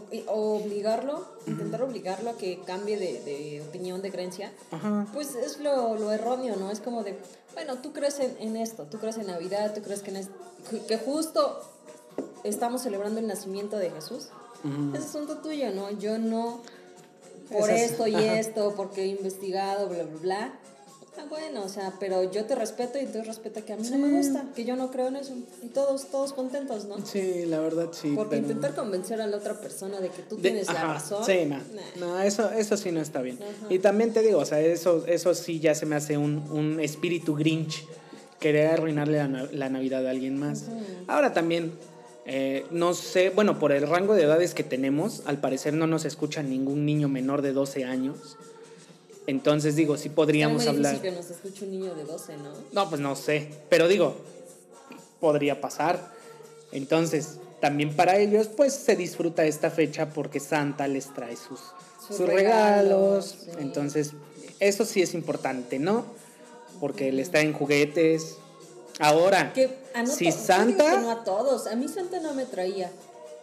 obligarlo, 0.64 1.26
intentar 1.46 1.82
obligarlo 1.84 2.32
a 2.32 2.38
que 2.38 2.60
cambie 2.66 2.98
de, 2.98 3.22
de 3.22 3.62
opinión, 3.68 4.02
de 4.02 4.12
creencia, 4.12 4.52
Ajá. 4.72 5.06
pues 5.14 5.36
es 5.36 5.60
lo, 5.60 5.96
lo 5.96 6.12
erróneo, 6.12 6.56
¿no? 6.56 6.72
Es 6.72 6.80
como 6.80 7.04
de, 7.04 7.16
bueno, 7.54 7.76
tú 7.80 7.92
crees 7.94 8.20
en, 8.20 8.36
en 8.40 8.56
esto, 8.56 8.84
tú 8.90 8.98
crees 8.98 9.18
en 9.18 9.28
Navidad, 9.28 9.74
tú 9.76 9.82
crees 9.84 10.02
que, 10.02 10.10
en 10.12 10.18
es- 10.18 10.30
que 10.88 10.98
justo 10.98 11.62
estamos 12.44 12.82
celebrando 12.82 13.20
el 13.20 13.28
nacimiento 13.28 13.78
de 13.78 13.90
Jesús. 13.92 14.28
Ujú. 14.64 14.96
Es 14.96 15.06
asunto 15.06 15.38
tuyo, 15.38 15.72
¿no? 15.72 15.92
Yo 16.00 16.18
no, 16.18 16.62
por 17.52 17.70
Esas- 17.70 17.92
esto 17.92 18.08
y 18.08 18.16
ajá. 18.16 18.40
esto, 18.40 18.74
porque 18.76 19.04
he 19.04 19.08
investigado, 19.08 19.88
bla, 19.90 20.04
bla, 20.04 20.20
bla. 20.22 20.54
Ah, 21.16 21.26
bueno, 21.30 21.64
o 21.64 21.70
sea, 21.70 21.94
pero 22.00 22.24
yo 22.32 22.46
te 22.46 22.56
respeto 22.56 22.98
y 22.98 23.06
tú 23.06 23.22
respeta 23.22 23.62
que 23.62 23.72
a 23.74 23.78
mí 23.78 23.88
no 23.88 24.00
me 24.00 24.18
gusta, 24.18 24.46
que 24.56 24.66
yo 24.66 24.76
no 24.76 24.90
creo 24.90 25.10
en 25.10 25.18
eso. 25.18 25.34
Y 25.62 25.68
todos, 25.68 26.08
todos 26.08 26.34
contentos, 26.34 26.86
¿no? 26.86 27.06
Sí, 27.06 27.46
la 27.46 27.60
verdad 27.60 27.90
sí. 27.92 28.14
Porque 28.16 28.38
pero- 28.38 28.48
intentar 28.48 28.74
convencer 28.74 29.22
a 29.22 29.28
la 29.28 29.38
otra 29.38 29.54
persona 29.62 30.00
de 30.00 30.10
que 30.10 30.24
tú 30.24 30.38
De- 30.38 30.42
tienes 30.42 30.70
ajá, 30.70 30.88
la 30.88 30.94
razón. 30.96 31.24
Sí, 31.24 31.46
no, 31.46 31.58
nah. 31.58 31.84
no, 32.00 32.20
eso, 32.20 32.50
eso 32.52 32.78
sí 32.78 32.92
no 32.92 33.00
está 33.00 33.22
bien. 33.22 33.38
Ajá. 33.44 33.68
Y 33.72 33.78
también 33.78 34.12
te 34.12 34.24
digo, 34.24 34.40
o 34.40 34.46
sea, 34.46 34.60
eso, 34.60 35.06
eso 35.06 35.36
sí 35.36 35.60
ya 35.60 35.76
se 35.76 35.86
me 35.86 35.96
hace 35.96 36.18
un, 36.18 36.38
un 36.52 36.80
espíritu 36.80 37.36
grinch, 37.36 37.86
querer 38.40 38.72
arruinarle 38.72 39.18
la, 39.18 39.48
la 39.52 39.70
Navidad 39.70 40.08
a 40.08 40.10
alguien 40.10 40.40
más. 40.40 40.64
Ahora 41.08 41.32
también, 41.32 41.74
eh, 42.26 42.66
no 42.72 42.94
sé, 42.94 43.30
bueno, 43.30 43.60
por 43.60 43.72
el 43.72 43.88
rango 43.88 44.14
de 44.16 44.24
edades 44.24 44.54
que 44.54 44.64
tenemos, 44.64 45.22
al 45.26 45.40
parecer 45.40 45.74
no 45.74 45.88
nos 45.88 46.06
escucha 46.06 46.42
ningún 46.44 46.86
niño 46.86 47.10
menor 47.10 47.42
de 47.42 47.54
12 47.54 47.84
años. 47.86 48.38
Entonces 49.28 49.76
digo, 49.76 49.98
sí 49.98 50.10
podríamos 50.10 50.62
Está 50.62 50.72
muy 50.74 50.86
hablar. 50.86 51.02
que 51.02 51.12
nos 51.12 51.30
escuche 51.30 51.66
un 51.66 51.72
niño 51.72 51.96
de 51.96 52.04
12, 52.04 52.38
¿no? 52.38 52.50
No, 52.74 52.90
pues 52.90 53.00
no 53.02 53.16
sé, 53.16 53.50
pero 53.70 53.88
digo, 53.88 54.16
podría 55.20 55.62
pasar. 55.62 56.12
Entonces, 56.72 57.38
también 57.62 57.96
para 57.96 58.18
ellos, 58.18 58.48
pues 58.48 58.74
se 58.74 58.96
disfruta 58.96 59.46
esta 59.46 59.70
fecha 59.70 60.10
porque 60.10 60.40
Santa 60.40 60.88
les 60.88 61.14
trae 61.14 61.36
sus, 61.38 61.60
Sus 62.06 62.18
sus, 62.18 62.26
regalos, 62.28 62.34
regalos. 62.34 63.38
sí. 63.46 63.52
Entonces, 63.60 64.12
eso 64.60 64.84
sí 64.86 65.02
es 65.02 65.14
importante, 65.14 65.80
¿no? 65.80 66.06
Porque 66.82 67.12
les 67.14 67.32
traen 67.32 67.54
juguetes, 67.54 68.38
Ahora, 69.00 69.54
Que 69.54 69.78
a 69.94 70.04
no 70.04 70.08
si 70.14 70.32
Santa... 70.32 70.92
que 70.92 70.98
no 71.00 71.12
a 71.12 71.24
todos. 71.24 71.68
A 71.68 71.76
mí 71.76 71.88
Santa 71.88 72.20
no 72.20 72.34
me 72.34 72.46
traía. 72.46 72.92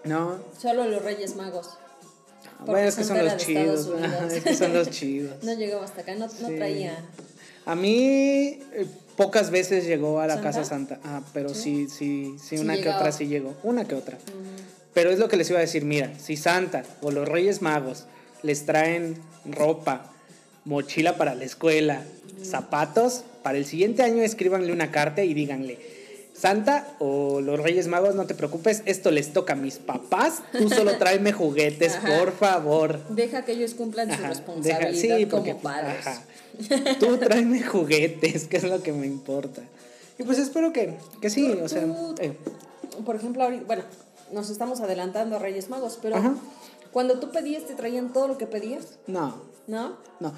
No, 0.04 0.38
Solo 0.60 0.82
a 0.82 0.86
los 0.86 1.02
Reyes 1.02 1.36
Magos. 1.36 1.70
Porque 2.58 2.70
bueno, 2.72 2.88
es 2.88 2.96
que 2.96 3.04
son 3.04 3.24
los 3.24 3.36
chidos. 3.36 3.88
Es 4.32 4.44
que 4.44 4.54
son 4.54 4.72
los 4.72 4.90
chidos. 4.90 5.42
No 5.42 5.52
llegaba 5.54 5.84
hasta 5.84 6.02
acá, 6.02 6.14
no, 6.14 6.26
no 6.26 6.48
traía. 6.48 6.96
A 7.66 7.74
mí 7.74 8.58
eh, 8.72 8.86
pocas 9.16 9.50
veces 9.50 9.84
llegó 9.86 10.20
a 10.20 10.26
la 10.26 10.34
¿Santa? 10.34 10.48
casa 10.48 10.64
Santa, 10.64 11.00
ah, 11.04 11.20
pero 11.34 11.50
sí, 11.50 11.88
sí, 11.88 12.36
sí, 12.38 12.56
Sí 12.56 12.58
una 12.58 12.74
que 12.76 12.88
otra 12.88 13.12
sí 13.12 13.26
llegó, 13.26 13.54
una 13.62 13.84
que 13.86 13.94
otra. 13.94 14.16
Mm, 14.16 14.92
Pero 14.94 15.10
es 15.10 15.18
lo 15.18 15.28
que 15.28 15.36
les 15.36 15.48
iba 15.50 15.58
a 15.58 15.62
decir, 15.62 15.84
mira, 15.84 16.10
si 16.18 16.36
Santa 16.36 16.82
o 17.02 17.10
los 17.10 17.28
Reyes 17.28 17.60
Magos 17.60 18.06
les 18.42 18.64
traen 18.64 19.16
ropa, 19.44 20.10
mochila 20.64 21.16
para 21.18 21.34
la 21.34 21.44
escuela, 21.44 22.02
zapatos, 22.42 23.24
para 23.42 23.58
el 23.58 23.64
siguiente 23.66 24.02
año 24.02 24.22
escríbanle 24.22 24.72
una 24.72 24.90
carta 24.90 25.22
y 25.24 25.34
díganle, 25.34 25.78
Santa 26.34 26.86
o 27.00 27.40
los 27.42 27.60
Reyes 27.60 27.86
Magos, 27.86 28.14
no 28.14 28.26
te 28.26 28.34
preocupes, 28.34 28.82
esto 28.86 29.10
les 29.10 29.32
toca 29.34 29.52
a 29.52 29.56
mis 29.56 29.76
papás, 29.76 30.42
tú 30.52 30.70
solo 30.70 30.96
tráeme 30.98 31.32
juguetes, 31.32 31.96
Ajá. 31.96 32.18
por 32.18 32.32
favor. 32.32 32.98
Deja 33.10 33.44
que 33.44 33.52
ellos 33.52 33.74
cumplan 33.74 34.10
su 34.14 34.22
responsabilidad 34.22 34.90
deja- 34.90 35.16
sí, 35.18 35.26
como 35.26 35.42
porque, 35.44 35.54
padres. 35.54 36.06
ajá. 36.06 36.22
Tú 36.98 37.16
tráeme 37.18 37.62
juguetes, 37.62 38.46
que 38.46 38.56
es 38.56 38.64
lo 38.64 38.82
que 38.82 38.92
me 38.92 39.06
importa. 39.06 39.62
Y 40.18 40.22
pues 40.22 40.38
espero 40.38 40.72
que, 40.72 40.94
que 41.20 41.28
sí, 41.30 41.46
Tú- 41.58 41.64
o 41.64 41.68
sea, 41.68 41.82
tú- 41.84 42.14
eh, 42.20 42.32
Por 43.04 43.16
ejemplo, 43.16 43.42
ahorita, 43.44 43.64
bueno, 43.66 43.82
nos 44.32 44.48
estamos 44.50 44.80
adelantando 44.80 45.36
a 45.36 45.38
Reyes 45.38 45.68
Magos, 45.68 45.98
pero 46.00 46.16
cuando 46.92 47.18
tú 47.20 47.30
pedías, 47.32 47.66
¿te 47.66 47.74
traían 47.74 48.12
todo 48.14 48.28
lo 48.28 48.38
que 48.38 48.46
pedías? 48.46 48.98
no, 49.06 49.42
¿No? 49.66 49.96
no. 50.20 50.32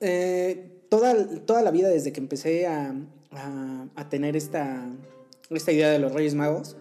Eh, 0.00 0.70
toda, 0.88 1.14
toda 1.46 1.62
la 1.62 1.70
vida 1.70 1.88
desde 1.88 2.12
que 2.12 2.20
empecé 2.20 2.66
a, 2.66 2.94
a, 3.32 3.86
a 3.96 4.08
tener 4.08 4.36
esta, 4.36 4.86
esta 5.50 5.72
idea 5.72 5.90
de 5.90 5.98
los 5.98 6.12
Reyes 6.12 6.34
Magos, 6.34 6.76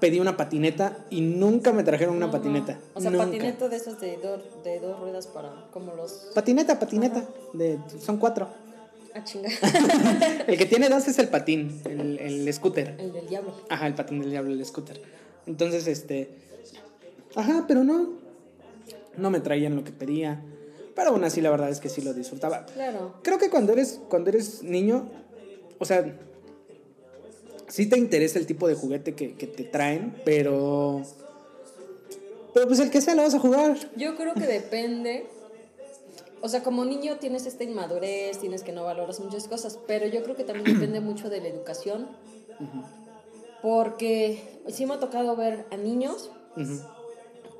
pedí 0.00 0.18
una 0.18 0.36
patineta 0.36 1.04
y 1.10 1.20
nunca 1.20 1.72
me 1.72 1.82
trajeron 1.84 2.16
una 2.16 2.26
No, 2.26 2.32
patineta. 2.32 2.74
no. 2.74 2.80
O 2.94 3.00
sea, 3.00 3.10
nunca. 3.10 3.26
patineta 3.26 3.68
de 3.68 3.76
esos 3.76 4.00
de, 4.00 4.16
dos 4.16 4.40
de 4.64 4.80
dos 4.80 4.98
ruedas 4.98 5.26
para, 5.26 5.66
como 5.72 5.94
los... 5.94 6.30
Patineta, 6.34 6.78
patineta. 6.78 7.24
De, 7.52 7.78
son 8.00 8.16
cuatro. 8.16 8.48
Ah, 9.14 9.24
chinga. 9.24 9.48
El 10.46 10.56
que 10.56 10.66
tiene 10.66 10.88
dos 10.88 11.08
es 11.08 11.18
el 11.18 11.28
patín, 11.28 11.80
el, 11.84 12.18
el 12.20 12.54
scooter. 12.54 12.94
El 12.98 13.12
del 13.12 13.26
diablo. 13.26 13.52
Ajá, 13.68 13.88
el 13.88 13.94
patín 13.94 14.20
del 14.20 14.30
diablo, 14.30 14.52
el 14.52 14.64
scooter. 14.64 15.02
Entonces, 15.46 15.88
este. 15.88 16.30
Ajá, 17.34 17.64
pero 17.66 17.82
no. 17.82 18.10
No 19.16 19.30
me 19.30 19.40
traían 19.40 19.74
lo 19.74 19.82
que 19.82 19.90
pedía. 19.90 20.40
Pero 21.00 21.12
aún 21.12 21.24
así, 21.24 21.40
la 21.40 21.48
verdad 21.48 21.70
es 21.70 21.80
que 21.80 21.88
sí 21.88 22.02
lo 22.02 22.12
disfrutaba. 22.12 22.66
Claro. 22.66 23.14
Creo 23.22 23.38
que 23.38 23.48
cuando 23.48 23.72
eres, 23.72 24.02
cuando 24.10 24.28
eres 24.28 24.62
niño, 24.62 25.08
o 25.78 25.86
sea, 25.86 26.14
sí 27.68 27.88
te 27.88 27.96
interesa 27.96 28.38
el 28.38 28.44
tipo 28.44 28.68
de 28.68 28.74
juguete 28.74 29.14
que, 29.14 29.34
que 29.34 29.46
te 29.46 29.64
traen, 29.64 30.14
pero. 30.26 31.00
Pero 32.52 32.66
pues 32.66 32.80
el 32.80 32.90
que 32.90 33.00
sea 33.00 33.14
lo 33.14 33.22
vas 33.22 33.34
a 33.34 33.38
jugar. 33.38 33.78
Yo 33.96 34.14
creo 34.14 34.34
que 34.34 34.46
depende. 34.46 35.26
O 36.42 36.50
sea, 36.50 36.62
como 36.62 36.84
niño 36.84 37.16
tienes 37.16 37.46
esta 37.46 37.64
inmadurez, 37.64 38.38
tienes 38.38 38.62
que 38.62 38.72
no 38.72 38.84
valoras 38.84 39.20
muchas 39.20 39.48
cosas, 39.48 39.78
pero 39.86 40.06
yo 40.06 40.22
creo 40.22 40.36
que 40.36 40.44
también 40.44 40.66
depende 40.78 41.00
mucho 41.00 41.30
de 41.30 41.40
la 41.40 41.48
educación. 41.48 42.08
Porque 43.62 44.60
sí 44.68 44.84
me 44.84 44.92
ha 44.92 45.00
tocado 45.00 45.34
ver 45.34 45.64
a 45.70 45.78
niños 45.78 46.30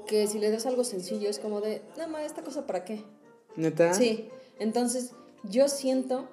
que 0.06 0.26
si 0.26 0.38
le 0.38 0.50
das 0.50 0.66
algo 0.66 0.84
sencillo 0.84 1.30
es 1.30 1.38
como 1.38 1.62
de, 1.62 1.80
no, 1.96 2.06
ma, 2.06 2.22
¿esta 2.22 2.42
cosa 2.42 2.66
para 2.66 2.84
qué? 2.84 3.02
¿Neta? 3.56 3.94
Sí, 3.94 4.28
entonces 4.58 5.12
yo 5.44 5.68
siento 5.68 6.28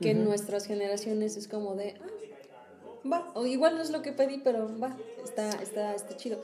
que 0.00 0.10
en 0.12 0.24
nuestras 0.24 0.66
generaciones 0.66 1.36
es 1.36 1.48
como 1.48 1.74
de, 1.74 1.94
ah, 2.00 3.08
va, 3.10 3.30
o 3.34 3.46
igual 3.46 3.76
no 3.76 3.82
es 3.82 3.90
lo 3.90 4.02
que 4.02 4.12
pedí, 4.12 4.38
pero 4.38 4.68
va, 4.80 4.96
está, 5.24 5.50
está, 5.62 5.94
está 5.94 6.16
chido. 6.16 6.38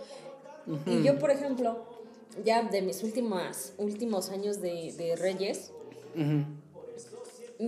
Y 0.87 1.03
yo, 1.03 1.19
por 1.19 1.31
ejemplo, 1.31 1.85
ya 2.45 2.63
de 2.63 2.83
mis 2.83 3.03
últimas, 3.03 3.75
últimos 3.79 4.31
años 4.31 4.61
de, 4.61 4.93
de 4.97 5.15
Reyes, 5.15 5.71
Ujú. 6.17 6.45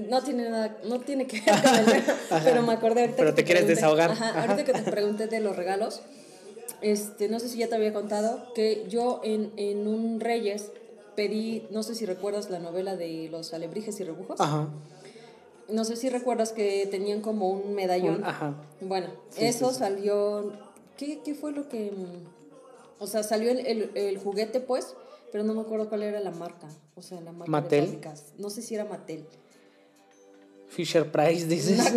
no 0.09 0.23
tiene 0.23 0.49
nada, 0.49 0.79
no 0.85 1.01
tiene 1.01 1.27
que 1.27 1.41
ver 1.41 1.63
con 1.63 1.75
el 1.95 2.03
pero 2.45 2.63
me 2.63 2.73
acordé 2.73 3.03
ahorita 3.03 3.17
Pero 3.19 3.31
que 3.31 3.37
te 3.37 3.45
quieres 3.45 3.65
pregunté- 3.65 3.75
desahogar. 3.77 4.11
Ajá, 4.13 4.31
Ajá. 4.31 4.41
ahorita 4.43 4.65
que 4.65 4.73
te 4.83 4.91
pregunté 4.91 5.27
de 5.29 5.41
los 5.41 5.55
regalos, 5.55 6.01
este, 6.81 7.29
no 7.29 7.39
sé 7.39 7.49
si 7.49 7.59
ya 7.59 7.69
te 7.69 7.75
había 7.77 7.93
contado 7.93 8.53
que 8.55 8.87
yo 8.89 9.21
en, 9.23 9.53
en 9.57 9.87
un 9.87 10.19
Reyes 10.21 10.73
pedí, 11.17 11.67
no 11.71 11.83
sé 11.83 11.95
si 11.95 12.07
recuerdas 12.07 12.51
la 12.51 12.59
novela 12.61 12.95
de 12.97 13.29
los 13.31 13.53
alebrijes 13.55 13.99
y 14.01 14.05
rebujos. 14.05 14.41
Ajá. 14.41 14.69
No 15.69 15.85
sé 15.85 15.97
si 15.97 16.09
recuerdas 16.11 16.53
que 16.53 16.87
tenían 16.89 17.21
como 17.23 17.49
un 17.51 17.75
medallón. 17.75 18.17
Un- 18.19 18.25
ajá. 18.25 18.55
Bueno, 18.81 19.09
Sí, 19.31 19.45
eso 19.47 19.69
sí, 19.69 19.75
sí. 19.75 19.79
salió. 19.81 20.53
¿qué, 20.97 21.21
qué 21.25 21.35
fue 21.35 21.51
lo 21.53 21.69
que.? 21.69 21.91
mm, 21.91 23.03
O 23.03 23.07
sea, 23.07 23.23
salió 23.23 23.51
el, 23.51 23.67
el, 23.67 23.91
el 23.95 24.19
juguete, 24.19 24.61
pues, 24.61 24.95
pero 25.33 25.43
no 25.43 25.55
me 25.55 25.63
acuerdo 25.63 25.89
cuál 25.89 26.05
era 26.05 26.21
la 26.21 26.31
marca. 26.31 26.69
O 26.95 27.03
sea, 27.03 27.21
la 27.21 27.33
marca 27.33 27.51
¿Mattel? 27.51 27.81
de 27.81 27.87
fábricas. 27.89 28.25
No 28.39 28.49
sé 28.51 28.63
si 28.63 28.75
era 28.75 28.85
Mattel. 28.85 29.27
Fisher 30.69 31.11
Price, 31.11 31.47
dices. 31.49 31.79
No 31.79 31.93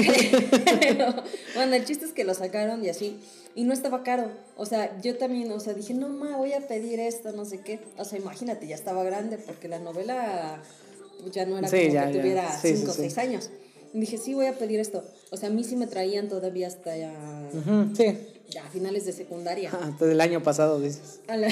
creo. 0.79 1.15
bueno, 1.55 1.75
el 1.75 1.85
chiste 1.85 2.05
es 2.05 2.13
que 2.13 2.23
lo 2.23 2.33
sacaron 2.33 2.83
y 2.83 2.89
así. 2.89 3.17
Y 3.55 3.63
no 3.63 3.73
estaba 3.73 4.03
caro. 4.03 4.29
O 4.55 4.65
sea, 4.65 4.99
yo 5.01 5.17
también, 5.17 5.51
o 5.51 5.59
sea, 5.59 5.73
dije, 5.73 5.93
no, 5.93 6.07
ma, 6.09 6.37
voy 6.37 6.53
a 6.53 6.61
pedir 6.67 6.99
esto, 6.99 7.31
no 7.33 7.45
sé 7.45 7.59
qué. 7.61 7.79
O 7.97 8.05
sea, 8.05 8.19
imagínate, 8.19 8.67
ya 8.67 8.75
estaba 8.75 9.03
grande 9.03 9.37
porque 9.37 9.67
la 9.67 9.79
novela 9.79 10.61
ya 11.31 11.45
no 11.45 11.57
era 11.57 11.67
Sí, 11.67 11.81
como 11.81 11.93
ya, 11.93 12.07
que 12.07 12.13
ya. 12.13 12.21
tuviera 12.21 12.59
Sí, 12.61 12.75
5 12.77 12.91
o 12.91 12.93
sí, 12.93 13.01
sí. 13.03 13.09
6 13.09 13.17
años. 13.17 13.49
Y 13.93 13.99
dije, 14.01 14.17
sí, 14.19 14.33
voy 14.35 14.45
a 14.45 14.53
pedir 14.57 14.79
esto. 14.79 15.03
O 15.31 15.35
sea, 15.37 15.49
a 15.49 15.51
mí 15.51 15.63
sí 15.63 15.75
me 15.75 15.87
traían 15.87 16.29
todavía 16.29 16.67
hasta 16.67 16.95
ya, 16.95 17.11
Ujú, 17.53 17.95
sí. 17.95 18.17
ya 18.49 18.63
a 18.65 18.69
finales 18.69 19.05
de 19.05 19.13
secundaria. 19.13 19.71
Ah, 19.73 19.91
el 19.99 20.21
año 20.21 20.43
pasado, 20.43 20.79
dices. 20.79 21.19
Ándale, 21.27 21.49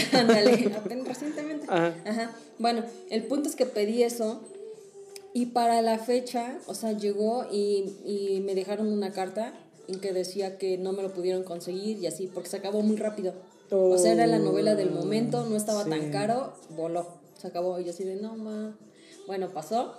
recientemente. 1.04 1.66
Ajá. 1.68 1.96
Ajá. 2.06 2.32
Bueno, 2.60 2.84
el 3.10 3.24
punto 3.24 3.50
es 3.50 3.56
que 3.56 3.66
pedí 3.66 4.04
eso 4.04 4.42
y 5.38 5.46
para 5.46 5.84
la 5.84 6.00
fecha, 6.00 6.58
o 6.66 6.74
sea, 6.74 6.94
llegó 6.94 7.46
y, 7.52 7.94
y 8.04 8.42
me 8.44 8.56
dejaron 8.56 8.88
una 8.88 9.12
carta 9.12 9.54
en 9.88 10.00
que 10.00 10.12
decía 10.12 10.58
que 10.58 10.80
no 10.80 10.94
me 10.94 11.04
lo 11.04 11.14
pudieron 11.14 11.44
conseguir 11.44 12.00
y 12.00 12.08
así, 12.08 12.26
porque 12.26 12.50
se 12.50 12.58
acabó 12.58 12.82
muy 12.82 12.96
rápido. 12.96 13.36
O 13.70 14.00
sea, 14.00 14.14
era 14.14 14.26
la 14.26 14.40
novela 14.40 14.74
del 14.74 14.90
momento, 14.90 15.46
no 15.46 15.56
estaba 15.56 15.86
tan 15.86 16.10
caro, 16.10 16.54
voló, 16.76 17.06
se 17.40 17.46
acabó. 17.46 17.80
Y 17.80 17.84
yo 17.84 17.92
así 17.92 18.04
de, 18.04 18.16
no, 18.16 18.36
ma. 18.36 18.76
Bueno, 19.28 19.50
pasó, 19.50 19.94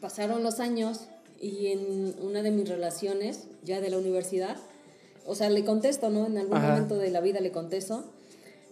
pasaron 0.00 0.42
los 0.42 0.58
años 0.58 1.00
y 1.38 1.66
en 1.66 2.14
una 2.22 2.42
de 2.42 2.50
mis 2.50 2.66
relaciones, 2.66 3.48
ya 3.62 3.82
de 3.82 3.90
la 3.90 3.98
universidad, 3.98 4.56
o 5.26 5.34
sea, 5.34 5.50
le 5.50 5.66
contesto, 5.66 6.08
¿no? 6.08 6.24
En 6.24 6.38
algún 6.38 6.56
Ajá. 6.56 6.68
momento 6.68 6.96
de 6.96 7.10
la 7.10 7.20
vida 7.20 7.40
le 7.40 7.52
contesto. 7.52 8.04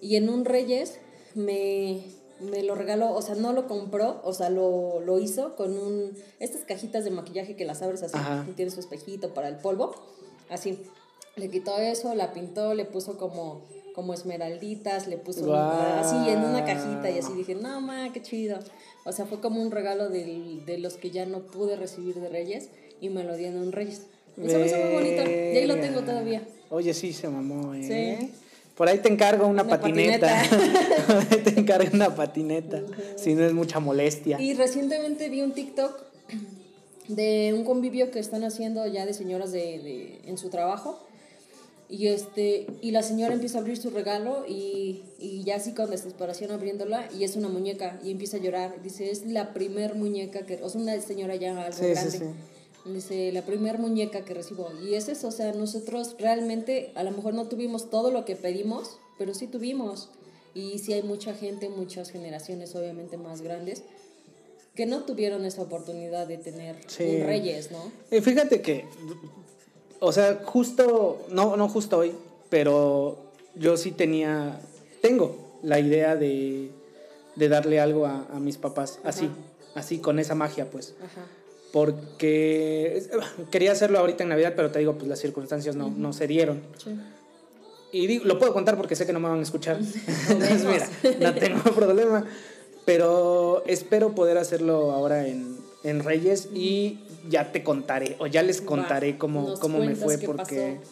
Y 0.01 0.17
en 0.17 0.31
un 0.31 0.47
Reyes 0.47 0.95
me, 1.35 2.05
me 2.41 2.63
lo 2.63 2.75
regaló, 2.75 3.13
o 3.15 3.23
sea, 3.23 3.35
no 3.35 3.53
lo 3.53 3.67
compró, 3.67 4.21
o 4.25 4.33
sea, 4.33 4.51
lo, 4.51 5.01
lo 5.01 5.19
hizo 5.21 5.55
con 5.57 5.79
un... 5.79 6.13
Estas 6.41 6.63
cajitas 6.63 7.05
de 7.05 7.11
maquillaje 7.11 7.57
que 7.57 7.65
las 7.65 7.83
abres 7.83 8.03
así, 8.03 8.17
Ajá. 8.17 8.47
tiene 8.57 8.71
su 8.71 8.81
espejito 8.81 9.33
para 9.35 9.49
el 9.49 9.57
polvo, 9.57 9.95
así. 10.51 10.79
Le 11.37 11.51
quitó 11.51 11.79
eso, 11.79 12.15
la 12.15 12.33
pintó, 12.33 12.75
le 12.75 12.85
puso 12.85 13.17
como, 13.19 13.63
como 13.95 14.15
esmeralditas, 14.15 15.09
le 15.09 15.17
puso 15.19 15.45
Guau. 15.47 15.99
así 16.01 16.17
en 16.31 16.41
una 16.45 16.65
cajita 16.65 17.11
y 17.11 17.19
así 17.19 17.33
dije, 17.33 17.55
no, 17.57 17.81
ma, 17.81 18.13
qué 18.13 18.23
chido. 18.23 18.59
O 19.05 19.13
sea, 19.13 19.27
fue 19.27 19.41
como 19.41 19.61
un 19.61 19.71
regalo 19.71 20.09
del- 20.11 20.65
de 20.65 20.79
los 20.79 20.95
que 20.95 21.11
ya 21.11 21.27
no 21.27 21.41
pude 21.41 21.77
recibir 21.77 22.15
de 22.21 22.29
Reyes 22.29 22.69
y 23.01 23.09
me 23.09 23.25
lo 23.25 23.37
di 23.37 23.47
en 23.47 23.59
un 23.59 23.73
Reyes. 23.73 24.03
Eso 24.41 24.59
me 24.59 24.67
hizo 24.67 24.77
muy 24.77 24.95
bonito. 24.95 25.23
Y 25.23 25.57
ahí 25.59 25.67
lo 25.67 25.77
tengo 25.77 26.01
todavía. 26.03 26.43
Oye, 26.71 26.95
sí 26.95 27.13
se 27.13 27.29
mamó, 27.29 27.75
¿eh? 27.75 28.19
Sí. 28.21 28.33
Por 28.77 28.89
ahí 28.89 28.99
te 28.99 29.09
encargo 29.09 29.47
una, 29.47 29.63
Una 29.63 29.79
patineta. 29.79 30.43
Por 31.07 31.45
te 31.67 31.73
encargo 31.73 31.95
una 31.95 32.15
patineta. 32.15 32.83
Si 33.17 33.35
no 33.35 33.45
es 33.45 33.53
mucha 33.53 33.81
molestia. 33.81 34.41
Y 34.41 34.55
recientemente 34.55 35.29
vi 35.29 35.43
un 35.43 35.53
TikTok 35.53 36.03
de 37.09 37.53
un 37.57 37.65
convivio 37.65 38.11
que 38.11 38.19
están 38.19 38.45
haciendo 38.45 38.87
ya 38.87 39.05
de 39.07 39.13
señoras 39.15 39.53
de, 39.53 39.79
de- 39.79 40.21
en 40.27 40.39
su 40.39 40.49
trabajo. 40.49 40.99
Y, 41.89 42.07
este, 42.09 42.67
y 42.81 42.93
la 42.93 43.03
señora 43.03 43.35
empieza 43.35 43.59
a 43.59 43.61
abrir 43.61 43.77
su 43.77 43.91
regalo 43.91 44.47
y, 44.49 45.03
y 45.19 45.45
ya 45.45 45.57
así 45.57 45.73
con 45.75 45.91
desesperación 45.91 46.51
abriéndola 46.51 47.09
y 47.17 47.25
es 47.25 47.37
una 47.37 47.49
muñeca 47.49 48.01
y 48.03 48.11
empieza 48.11 48.39
a 48.39 48.41
llorar. 48.41 48.83
Dice, 48.83 49.11
es 49.11 49.27
la 49.27 49.53
primer 49.53 49.95
muñeca 49.95 50.47
que... 50.47 50.61
O 50.63 50.69
sea, 50.71 50.81
una 50.81 50.99
señora 51.01 51.37
ya 51.37 51.51
algo 51.63 51.77
Sí, 51.79 51.85
sí, 51.85 51.91
grande. 51.93 52.11
sí. 52.19 52.25
Dice, 52.91 53.33
la 53.33 53.43
primer 53.43 53.79
muñeca 53.79 54.25
que 54.25 54.33
recibo. 54.35 54.71
Y 54.83 54.95
es 54.95 55.09
eso, 55.09 55.29
o 55.29 55.31
sea, 55.31 55.53
nosotros 55.53 56.17
realmente 56.19 56.91
a 56.95 57.03
lo 57.03 57.11
mejor 57.13 57.35
no 57.35 57.49
tuvimos 57.49 57.91
todo 57.91 58.11
lo 58.11 58.25
que 58.25 58.35
pedimos, 58.35 58.99
pero 59.19 59.35
sí 59.35 59.47
tuvimos. 59.47 60.09
Y 60.55 60.79
sí 60.79 60.93
hay 60.93 61.03
mucha 61.03 61.35
gente, 61.35 61.69
muchas 61.69 62.11
generaciones 62.11 62.75
obviamente 62.77 63.17
más 63.17 63.43
grandes, 63.43 63.83
que 64.75 64.87
no 64.87 65.05
tuvieron 65.05 65.45
esa 65.45 65.63
oportunidad 65.63 66.27
de 66.27 66.39
tener 66.39 66.77
Sí. 66.87 67.05
un 67.05 67.27
Reyes, 67.27 67.71
¿no? 67.71 67.93
Eh, 68.11 68.21
fíjate 68.23 68.61
que, 68.63 68.85
o 70.01 70.13
sea, 70.13 70.41
justo, 70.45 71.27
no, 71.31 71.57
no 71.57 71.69
justo 71.69 71.99
hoy, 71.99 72.13
pero 72.51 73.19
yo 73.55 73.77
sí 73.77 73.91
tenía, 73.93 74.61
tengo 75.03 75.59
la 75.63 75.79
idea 75.81 76.17
de, 76.17 76.71
de 77.37 77.49
darle 77.49 77.81
algo 77.81 78.07
a, 78.07 78.27
a 78.33 78.39
mis 78.41 78.57
papás, 78.59 78.99
así, 79.05 79.29
así, 79.75 79.99
con 79.99 80.19
esa 80.19 80.35
magia, 80.35 80.71
pues. 80.71 80.95
Ajá. 81.05 81.27
porque 81.73 83.03
quería 83.51 83.73
hacerlo 83.73 83.99
ahorita 83.99 84.23
en 84.23 84.29
Navidad, 84.29 84.53
pero 84.55 84.71
te 84.71 84.79
digo, 84.79 84.95
pues 84.95 85.09
las 85.09 85.19
circunstancias 85.19 85.75
no, 85.75 85.91
no 85.91 86.13
se 86.13 86.27
dieron. 86.29 86.63
Sí. 86.79 86.91
Y 87.95 88.09
digo, 88.09 88.25
lo 88.25 88.41
puedo 88.41 88.53
contar 88.53 88.77
porque 88.77 88.97
sé 88.97 89.07
que 89.07 89.13
no 89.13 89.21
me 89.21 89.29
van 89.29 89.39
a 89.39 89.43
escuchar. 89.43 89.79
Entonces, 90.29 90.65
mira, 90.65 90.89
no 91.21 91.35
tengo 91.39 91.63
problema. 91.77 92.25
Pero 92.85 93.63
espero 93.67 94.15
poder 94.15 94.37
hacerlo 94.37 94.91
ahora 94.93 95.27
en, 95.29 95.57
en 95.85 96.03
Reyes 96.05 96.49
y 96.53 96.99
ya 97.31 97.53
te 97.53 97.63
contaré, 97.63 98.17
o 98.19 98.27
ya 98.27 98.43
les 98.43 98.61
contaré 98.61 99.17
cómo, 99.17 99.55
cómo 99.61 99.79
me 99.79 99.95
fue, 99.95 100.19
porque, 100.19 100.79
pasó. 100.81 100.91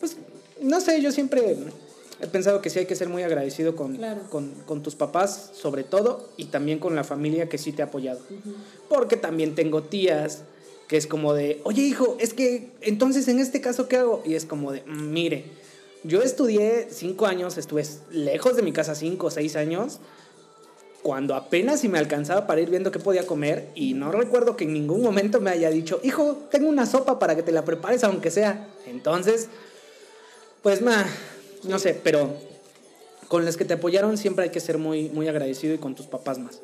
pues, 0.00 0.16
no 0.60 0.80
sé, 0.80 1.00
yo 1.00 1.12
siempre 1.12 1.56
he 2.20 2.26
pensado 2.26 2.60
que 2.60 2.70
sí 2.70 2.80
hay 2.80 2.86
que 2.86 2.96
ser 2.96 3.08
muy 3.08 3.22
agradecido 3.22 3.76
con, 3.76 3.94
Claro. 3.96 4.22
con, 4.30 4.50
con 4.66 4.82
tus 4.82 4.96
papás, 4.96 5.50
sobre 5.54 5.84
todo, 5.84 6.28
y 6.36 6.46
también 6.46 6.80
con 6.80 6.96
la 6.96 7.04
familia 7.04 7.48
que 7.48 7.58
sí 7.58 7.70
te 7.72 7.82
ha 7.82 7.84
apoyado. 7.84 8.18
Porque 8.88 9.16
también 9.16 9.54
tengo 9.54 9.82
tías 9.84 10.42
que 10.88 10.96
es 10.96 11.06
como 11.06 11.34
de, 11.34 11.60
oye 11.64 11.82
hijo, 11.82 12.16
es 12.18 12.32
que 12.34 12.70
entonces 12.80 13.28
en 13.28 13.38
este 13.38 13.60
caso, 13.60 13.86
¿qué 13.86 13.98
hago? 13.98 14.22
Y 14.26 14.34
es 14.34 14.44
como 14.46 14.72
de, 14.72 14.82
"Mm, 14.86 15.12
mire, 15.12 15.44
yo 16.04 16.22
estudié 16.22 16.88
cinco 16.90 17.26
años, 17.26 17.58
estuve 17.58 17.84
lejos 18.10 18.56
de 18.56 18.62
mi 18.62 18.72
casa 18.72 18.94
cinco 18.94 19.26
o 19.26 19.30
seis 19.30 19.56
años, 19.56 19.98
cuando 21.02 21.34
apenas 21.34 21.80
si 21.80 21.88
me 21.88 21.98
alcanzaba 21.98 22.46
para 22.46 22.60
ir 22.60 22.70
viendo 22.70 22.90
qué 22.90 22.98
podía 22.98 23.26
comer 23.26 23.70
y 23.74 23.94
no 23.94 24.10
recuerdo 24.10 24.56
que 24.56 24.64
en 24.64 24.72
ningún 24.72 25.02
momento 25.02 25.40
me 25.40 25.50
haya 25.50 25.70
dicho, 25.70 26.00
hijo, 26.02 26.36
tengo 26.50 26.68
una 26.68 26.86
sopa 26.86 27.18
para 27.18 27.36
que 27.36 27.42
te 27.42 27.52
la 27.52 27.64
prepares 27.64 28.04
aunque 28.04 28.30
sea. 28.30 28.68
Entonces, 28.86 29.48
pues 30.62 30.82
ma, 30.82 31.06
no 31.64 31.78
sé, 31.78 31.98
pero 32.02 32.36
con 33.28 33.44
los 33.44 33.56
que 33.56 33.64
te 33.64 33.74
apoyaron 33.74 34.18
siempre 34.18 34.44
hay 34.44 34.50
que 34.50 34.60
ser 34.60 34.78
muy, 34.78 35.08
muy 35.10 35.28
agradecido 35.28 35.74
y 35.74 35.78
con 35.78 35.94
tus 35.94 36.06
papás 36.06 36.38
más. 36.38 36.60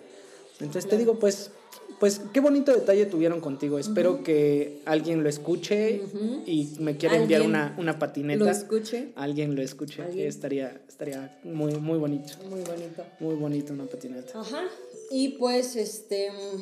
Entonces 0.60 0.88
te 0.88 0.96
digo, 0.96 1.18
pues, 1.18 1.50
pues 1.98 2.20
qué 2.32 2.40
bonito 2.40 2.72
detalle 2.72 3.06
tuvieron 3.06 3.40
contigo. 3.40 3.78
Espero 3.78 4.22
que 4.22 4.80
alguien 4.84 5.22
lo 5.22 5.28
escuche 5.28 6.02
y 6.46 6.76
me 6.80 6.96
quiera 6.96 7.16
enviar 7.16 7.42
una, 7.42 7.74
una 7.78 7.98
patineta. 7.98 8.44
Lo 8.44 8.50
escuche. 8.50 9.12
Alguien 9.16 9.54
lo 9.54 9.62
escuche. 9.62 10.02
Alguien. 10.02 10.26
Estaría, 10.26 10.80
estaría 10.88 11.38
muy, 11.44 11.74
muy 11.76 11.98
bonito. 11.98 12.34
Muy 12.48 12.60
bonito. 12.60 13.04
Muy 13.20 13.34
bonito 13.36 13.72
una 13.72 13.84
patineta. 13.84 14.38
Ajá. 14.38 14.64
Y 15.10 15.30
pues, 15.30 15.76
este. 15.76 16.30
mm, 16.30 16.60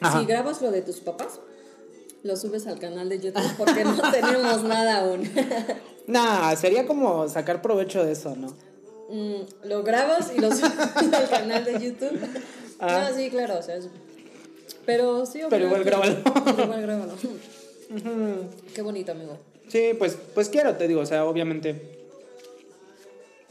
Ajá. 0.00 0.20
Si 0.20 0.26
grabas 0.26 0.62
lo 0.62 0.70
de 0.70 0.82
tus 0.82 1.00
papás, 1.00 1.40
lo 2.22 2.36
subes 2.36 2.66
al 2.66 2.78
canal 2.78 3.08
de 3.08 3.20
YouTube 3.20 3.56
porque 3.58 3.84
no 3.84 4.00
tenemos 4.12 4.62
nada 4.64 5.00
aún. 5.00 5.28
Nah, 6.04 6.56
sería 6.56 6.84
como 6.84 7.28
sacar 7.28 7.62
provecho 7.62 8.04
de 8.04 8.10
eso, 8.12 8.34
¿no? 8.34 8.48
Mm, 9.08 9.68
lo 9.68 9.84
grabas 9.84 10.32
y 10.36 10.40
lo 10.40 10.50
subes 10.54 11.12
al 11.12 11.28
canal 11.30 11.64
de 11.64 11.72
YouTube. 11.74 12.18
Ah. 12.84 13.08
No, 13.08 13.16
sí, 13.16 13.30
claro, 13.30 13.58
o 13.58 13.62
sea, 13.62 13.76
es- 13.76 13.88
pero 14.84 15.24
sí, 15.24 15.40
Pero 15.48 15.66
igual 15.66 15.84
grábalo. 15.84 16.16
Igual 16.64 16.82
grábalo. 16.82 17.12
Qué 18.74 18.82
bonito, 18.82 19.12
amigo. 19.12 19.38
Sí, 19.68 19.92
pues, 19.96 20.18
pues 20.34 20.48
quiero, 20.48 20.74
te 20.76 20.88
digo, 20.88 21.00
o 21.00 21.06
sea, 21.06 21.24
obviamente 21.24 21.80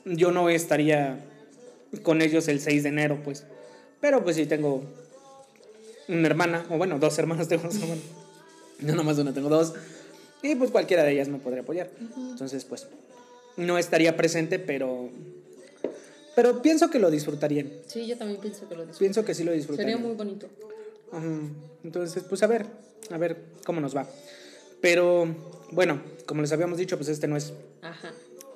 yo 0.03 0.31
no 0.31 0.49
estaría 0.49 1.17
con 2.03 2.21
ellos 2.21 2.47
el 2.49 2.59
6 2.59 2.83
de 2.83 2.89
enero, 2.89 3.19
pues. 3.23 3.45
Pero 4.01 4.21
pues 4.23 4.35
sí 4.35 4.45
tengo 4.45 4.83
una 6.09 6.27
hermana, 6.27 6.65
o 6.69 6.77
bueno, 6.77 6.99
dos 6.99 7.17
hermanas 7.17 7.47
tengo 7.49 7.63
dos 7.63 7.75
hermanas. 7.75 8.03
No 8.79 8.95
nomás 8.95 9.17
una, 9.17 9.33
tengo 9.33 9.47
dos. 9.47 9.73
Y 10.41 10.55
pues 10.55 10.71
cualquiera 10.71 11.03
de 11.03 11.13
ellas 11.13 11.29
me 11.29 11.37
podría 11.37 11.61
apoyar. 11.61 11.89
Entonces, 12.17 12.65
pues, 12.65 12.87
no 13.55 13.77
estaría 13.77 14.17
presente, 14.17 14.59
pero... 14.59 15.09
Pero 16.35 16.61
pienso 16.61 16.89
que 16.89 16.99
lo 16.99 17.11
disfrutarían. 17.11 17.69
Sí, 17.87 18.07
yo 18.07 18.17
también 18.17 18.39
pienso 18.39 18.67
que 18.67 18.75
lo 18.75 18.81
disfruto. 18.81 18.99
Pienso 18.99 19.25
que 19.25 19.33
sí 19.35 19.43
lo 19.43 19.51
disfrutarían. 19.51 19.97
Sería 19.97 20.07
muy 20.07 20.15
bonito. 20.15 20.47
Ajá. 21.11 21.27
Entonces, 21.83 22.23
pues 22.27 22.41
a 22.43 22.47
ver, 22.47 22.65
a 23.09 23.17
ver 23.17 23.37
cómo 23.65 23.81
nos 23.81 23.95
va. 23.95 24.07
Pero 24.81 25.27
bueno, 25.71 26.01
como 26.25 26.41
les 26.41 26.51
habíamos 26.51 26.77
dicho, 26.77 26.97
pues 26.97 27.09
este 27.09 27.27
no 27.27 27.35
es 27.37 27.53
Ajá. 27.81 28.11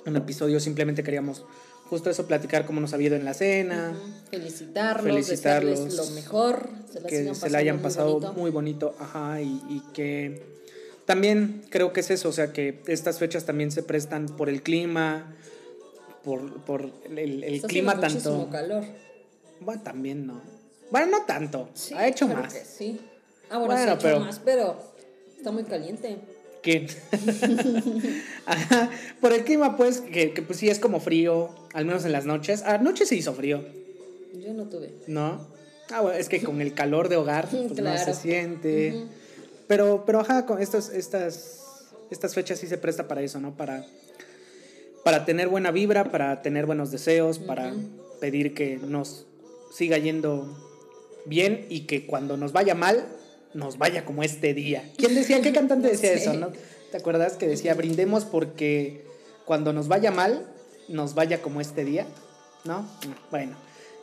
un 0.06 0.16
episodio, 0.16 0.60
simplemente 0.60 1.04
queríamos 1.04 1.46
justo 1.90 2.10
eso, 2.10 2.26
platicar 2.26 2.66
cómo 2.66 2.82
nos 2.82 2.94
ha 2.94 3.02
ido 3.02 3.16
en 3.16 3.26
la 3.26 3.36
cena, 3.36 3.94
Felicitarlos, 4.32 5.04
Felicitarlos. 5.06 5.84
desearles 5.86 6.10
lo 6.10 6.16
mejor, 6.16 6.70
se 6.92 7.00
que 7.04 7.36
se 7.36 7.50
la 7.52 7.60
hayan 7.60 7.76
muy 7.76 7.84
pasado 7.84 8.14
bonito. 8.14 8.34
muy 8.34 8.50
bonito, 8.50 8.96
ajá, 9.00 9.40
y, 9.42 9.62
y 9.70 9.84
que 9.94 10.42
también 11.06 11.62
creo 11.70 11.94
que 11.94 12.00
es 12.00 12.10
eso, 12.10 12.30
o 12.30 12.32
sea, 12.32 12.52
que 12.52 12.82
estas 12.88 13.20
fechas 13.20 13.46
también 13.46 13.70
se 13.72 13.84
prestan 13.84 14.26
por 14.26 14.50
el 14.50 14.64
clima, 14.64 15.36
por, 16.26 16.62
por 16.64 16.92
el, 17.16 17.44
el 17.44 17.62
clima 17.62 17.94
haciendo 17.94 18.10
muchísimo 18.32 18.36
tanto... 18.46 18.52
calor. 18.52 18.84
Bueno, 19.62 19.82
también 19.84 20.28
no. 20.28 20.42
Bueno, 20.92 21.08
no 21.20 21.26
tanto, 21.26 21.70
Sí, 21.74 21.94
ha 21.94 22.08
hecho 22.08 22.28
más. 22.28 22.54
que 22.54 22.66
sí. 22.66 23.00
Ah, 23.50 23.60
bueno, 23.60 23.74
ha 23.74 23.84
hecho 23.94 23.98
pero- 24.02 24.20
más, 24.20 24.40
pero 24.44 24.76
está 25.38 25.52
muy 25.52 25.64
caliente. 25.64 26.18
que 26.62 26.88
Ajá, 28.46 28.90
por 29.22 29.34
el 29.34 29.44
clima 29.44 29.78
pues 29.78 30.02
que, 30.02 30.34
que, 30.34 30.42
pues 30.42 30.60
sí 30.60 30.70
es 30.70 30.80
como 30.80 31.00
frío 31.00 31.50
al 31.74 31.86
menos 31.86 32.06
en 32.06 32.12
las 32.12 32.26
noches 32.26 32.64
anoche 32.64 33.06
se 33.06 33.16
hizo 33.16 33.34
frío 33.34 33.64
Yo 34.34 34.54
no 34.54 34.64
tuve. 34.66 34.92
no 35.08 35.46
ah 35.92 36.02
bueno 36.02 36.18
es 36.18 36.28
que 36.30 36.42
con 36.42 36.62
el 36.62 36.74
calor 36.74 37.08
de 37.10 37.18
hogar 37.18 37.48
pues, 37.48 37.72
no 37.80 37.98
se 37.98 38.14
siente 38.16 39.06
pero 39.68 40.04
pero 40.08 40.22
ajá 40.22 40.46
con 40.48 40.60
estas 40.62 40.90
estas 40.90 41.62
estas 42.10 42.34
fechas 42.34 42.58
sí 42.60 42.66
se 42.68 42.78
presta 42.80 43.08
para 43.08 43.22
eso 43.22 43.40
no 43.40 43.56
para 43.56 43.86
para 45.06 45.24
tener 45.24 45.50
buena 45.50 45.70
vibra 45.70 46.06
para 46.06 46.42
tener 46.42 46.66
buenos 46.66 46.90
deseos 46.90 47.38
para 47.38 47.76
pedir 48.20 48.56
que 48.56 48.78
nos 48.78 49.28
siga 49.72 50.00
yendo 50.00 50.58
bien 51.26 51.68
y 51.70 51.82
que 51.82 52.08
cuando 52.08 52.38
nos 52.38 52.54
vaya 52.54 52.74
mal 52.74 53.06
nos 53.54 53.78
vaya 53.78 54.04
como 54.04 54.24
este 54.24 54.56
día. 54.56 54.84
¿Quién 54.98 55.14
decía? 55.14 55.42
¿Qué 55.44 55.54
cantante 55.54 55.88
No 55.90 55.92
decía 55.92 56.10
sé. 56.10 56.24
eso? 56.24 56.34
¿No? 56.34 56.48
¿Te 56.90 56.98
acuerdas 56.98 57.34
que 57.38 57.46
decía 57.46 57.76
brindemos 57.76 58.26
porque 58.26 59.06
cuando 59.46 59.74
nos 59.74 59.88
vaya 59.88 60.10
mal 60.10 60.44
nos 60.90 61.14
vaya 61.14 61.40
como 61.40 61.62
este 61.62 61.86
día? 61.86 62.08
¿No? 62.64 62.80
No, 62.82 63.16
Bueno, 63.30 63.56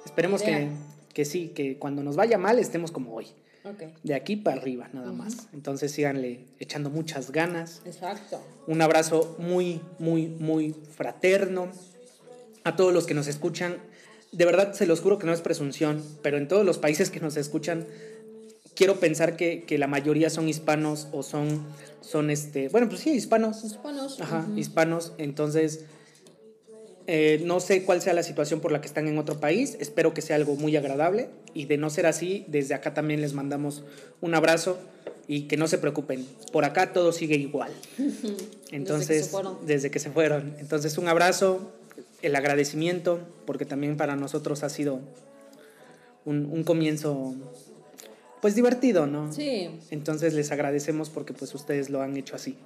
esperemos 0.05 0.41
que, 0.41 0.69
que 1.13 1.25
sí, 1.25 1.49
que 1.49 1.79
cuando 1.79 2.05
nos 2.05 2.15
vaya 2.15 2.39
mal 2.39 2.61
estemos 2.61 2.93
como 2.93 3.13
hoy. 3.13 3.27
Ok, 3.65 3.83
De 4.03 4.15
aquí 4.15 4.37
para 4.37 4.61
arriba, 4.61 4.89
nada 4.93 5.13
más. 5.13 5.49
Entonces 5.53 5.93
síganle 5.93 6.47
echando 6.59 6.91
muchas 6.91 7.31
ganas. 7.31 7.81
exacto. 7.85 8.41
Un 8.67 8.83
abrazo 8.83 9.37
muy, 9.39 9.81
muy, 9.99 10.27
muy 10.29 10.75
fraterno 10.97 11.69
a 12.65 12.77
todos 12.77 12.93
los 12.93 13.07
que 13.07 13.15
nos 13.15 13.29
escuchan. 13.29 13.79
De 14.33 14.45
verdad, 14.45 14.73
se 14.73 14.87
los 14.87 15.01
juro 15.01 15.19
que 15.19 15.27
no 15.27 15.33
es 15.33 15.43
presunción, 15.43 16.03
pero 16.23 16.39
en 16.39 16.49
todos 16.49 16.65
los 16.65 16.79
países 16.79 17.11
que 17.11 17.21
nos 17.21 17.37
escuchan, 17.37 17.87
quiero 18.75 18.99
pensar 18.99 19.37
que, 19.37 19.65
que 19.65 19.79
la 19.79 19.87
mayoría 19.87 20.31
son 20.31 20.49
hispanos 20.49 21.09
o 21.13 21.23
son, 21.23 21.65
son 22.01 22.31
este, 22.31 22.69
bueno, 22.69 22.89
pues 22.89 23.01
sí, 23.01 23.11
hispanos. 23.11 23.63
Hispanos. 23.65 24.21
Ajá, 24.21 24.47
ujú. 24.49 24.59
hispanos. 24.59 25.13
Entonces, 25.19 25.85
eh, 27.07 27.43
no 27.45 27.61
sé 27.61 27.85
cuál 27.85 28.01
sea 28.01 28.15
la 28.15 28.23
situación 28.23 28.61
por 28.61 28.73
la 28.73 28.81
que 28.81 28.87
están 28.87 29.07
en 29.09 29.19
otro 29.19 29.39
país. 29.41 29.77
Espero 29.81 30.15
que 30.15 30.23
sea 30.23 30.37
algo 30.37 30.55
muy 30.57 30.77
agradable. 30.77 31.29
Y 31.55 31.67
de 31.67 31.77
no 31.77 31.91
ser 31.91 32.07
así, 32.07 32.45
desde 32.49 32.75
acá 32.75 32.95
también 32.95 33.21
les 33.21 33.35
mandamos 33.35 33.85
un 34.21 34.35
abrazo 34.35 34.79
y 35.29 35.43
que 35.43 35.57
no 35.57 35.69
se 35.69 35.79
preocupen. 35.79 36.27
Por 36.53 36.65
acá 36.65 36.93
todo 36.93 37.13
sigue 37.13 37.37
igual. 37.37 37.73
Entonces, 38.71 39.27
se 39.27 39.31
fueron. 39.31 39.59
desde 39.67 39.91
que 39.91 39.99
se 39.99 40.11
fueron. 40.11 40.57
Entonces, 40.59 40.97
un 40.99 41.09
abrazo, 41.09 41.73
el 42.23 42.35
agradecimiento, 42.37 43.21
porque 43.47 43.65
también 43.67 43.97
para 43.97 44.17
nosotros 44.17 44.63
ha 44.63 44.69
sido 44.69 45.01
un, 46.25 46.47
un 46.47 46.65
comienzo, 46.65 47.35
pues 48.41 48.55
divertido, 48.55 49.07
¿no? 49.07 49.33
Sí, 49.33 49.69
Entonces, 49.91 50.35
les 50.35 50.51
agradecemos 50.53 51.11
porque 51.11 51.33
pues 51.35 51.55
ustedes 51.55 51.91
lo 51.91 52.01
han 52.03 52.17
hecho 52.17 52.37
así. 52.37 52.57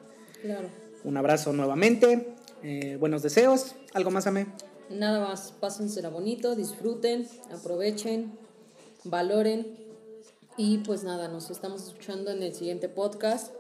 claro. 0.43 0.69
Un 1.05 1.17
abrazo 1.17 1.53
nuevamente, 1.53 2.27
eh, 2.65 2.97
buenos 2.99 3.23
deseos, 3.23 3.77
algo 3.95 4.11
más, 4.11 4.27
Ame. 4.27 4.47
Nada 4.91 5.21
más, 5.21 5.53
pásensela 5.61 6.09
bonito, 6.09 6.57
disfruten, 6.57 7.29
aprovechen, 7.53 8.33
valoren. 9.11 9.67
Y 10.57 10.79
pues 10.79 11.05
nada, 11.05 11.29
nos 11.29 11.51
estamos 11.51 11.87
escuchando 11.87 12.31
en 12.31 12.43
el 12.43 12.55
siguiente 12.55 12.89
podcast. 12.89 13.53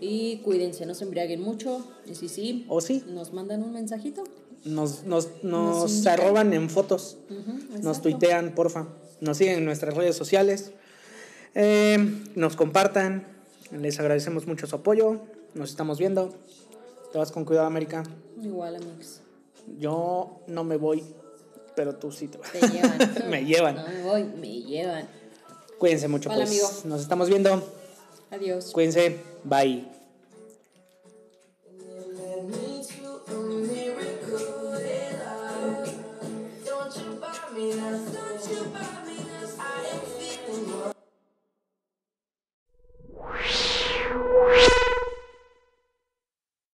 Y 0.00 0.38
cuídense, 0.38 0.86
no 0.86 0.94
se 0.94 1.04
embriaguen 1.04 1.40
mucho. 1.40 1.84
Y 2.06 2.14
si 2.14 2.28
sí, 2.28 2.66
O 2.68 2.80
sí, 2.80 3.02
nos 3.08 3.32
mandan 3.32 3.62
un 3.62 3.72
mensajito. 3.72 4.24
nos, 4.64 5.04
nos, 5.04 5.42
nos, 5.42 6.06
arroban 6.06 6.52
en 6.52 6.70
fotos, 6.70 7.18
nos 7.82 8.00
tuitean, 8.00 8.54
porfa, 8.54 8.88
nos 9.20 9.36
siguen 9.36 9.58
en 9.58 9.64
nuestras 9.64 9.94
redes 9.94 10.16
sociales, 10.16 10.72
eh, 11.54 11.98
nos 12.34 12.56
compartan, 12.56 13.26
les 13.72 14.00
agradecemos 14.00 14.46
mucho 14.46 14.66
su 14.66 14.76
apoyo, 14.76 15.20
nos 15.54 15.70
estamos 15.70 15.98
viendo. 15.98 16.32
Te 17.12 17.18
vas 17.18 17.30
con 17.30 17.44
cuidado, 17.44 17.66
América. 17.66 18.02
Igual, 18.42 18.76
amigos. 18.76 19.20
Yo 19.78 20.40
no 20.46 20.64
me 20.64 20.76
voy, 20.76 21.04
pero 21.74 21.94
tú 21.96 22.10
sí 22.12 22.28
te 22.28 22.38
vas. 22.38 22.50
Te 22.52 22.60
llevan. 22.68 22.98
Me 23.30 23.44
llevan. 23.44 23.76
No 23.76 23.86
me 23.88 24.02
voy, 24.02 24.24
me 24.24 24.60
llevan. 24.62 25.08
Cuídense 25.78 26.08
mucho, 26.08 26.28
Vale, 26.28 26.44
pues. 26.46 26.50
amigo. 26.50 26.68
Nos 26.84 27.00
estamos 27.02 27.28
viendo. 27.28 27.62
Adiós. 28.30 28.70
Cuídense. 28.72 29.18
Bye. 29.44 30.03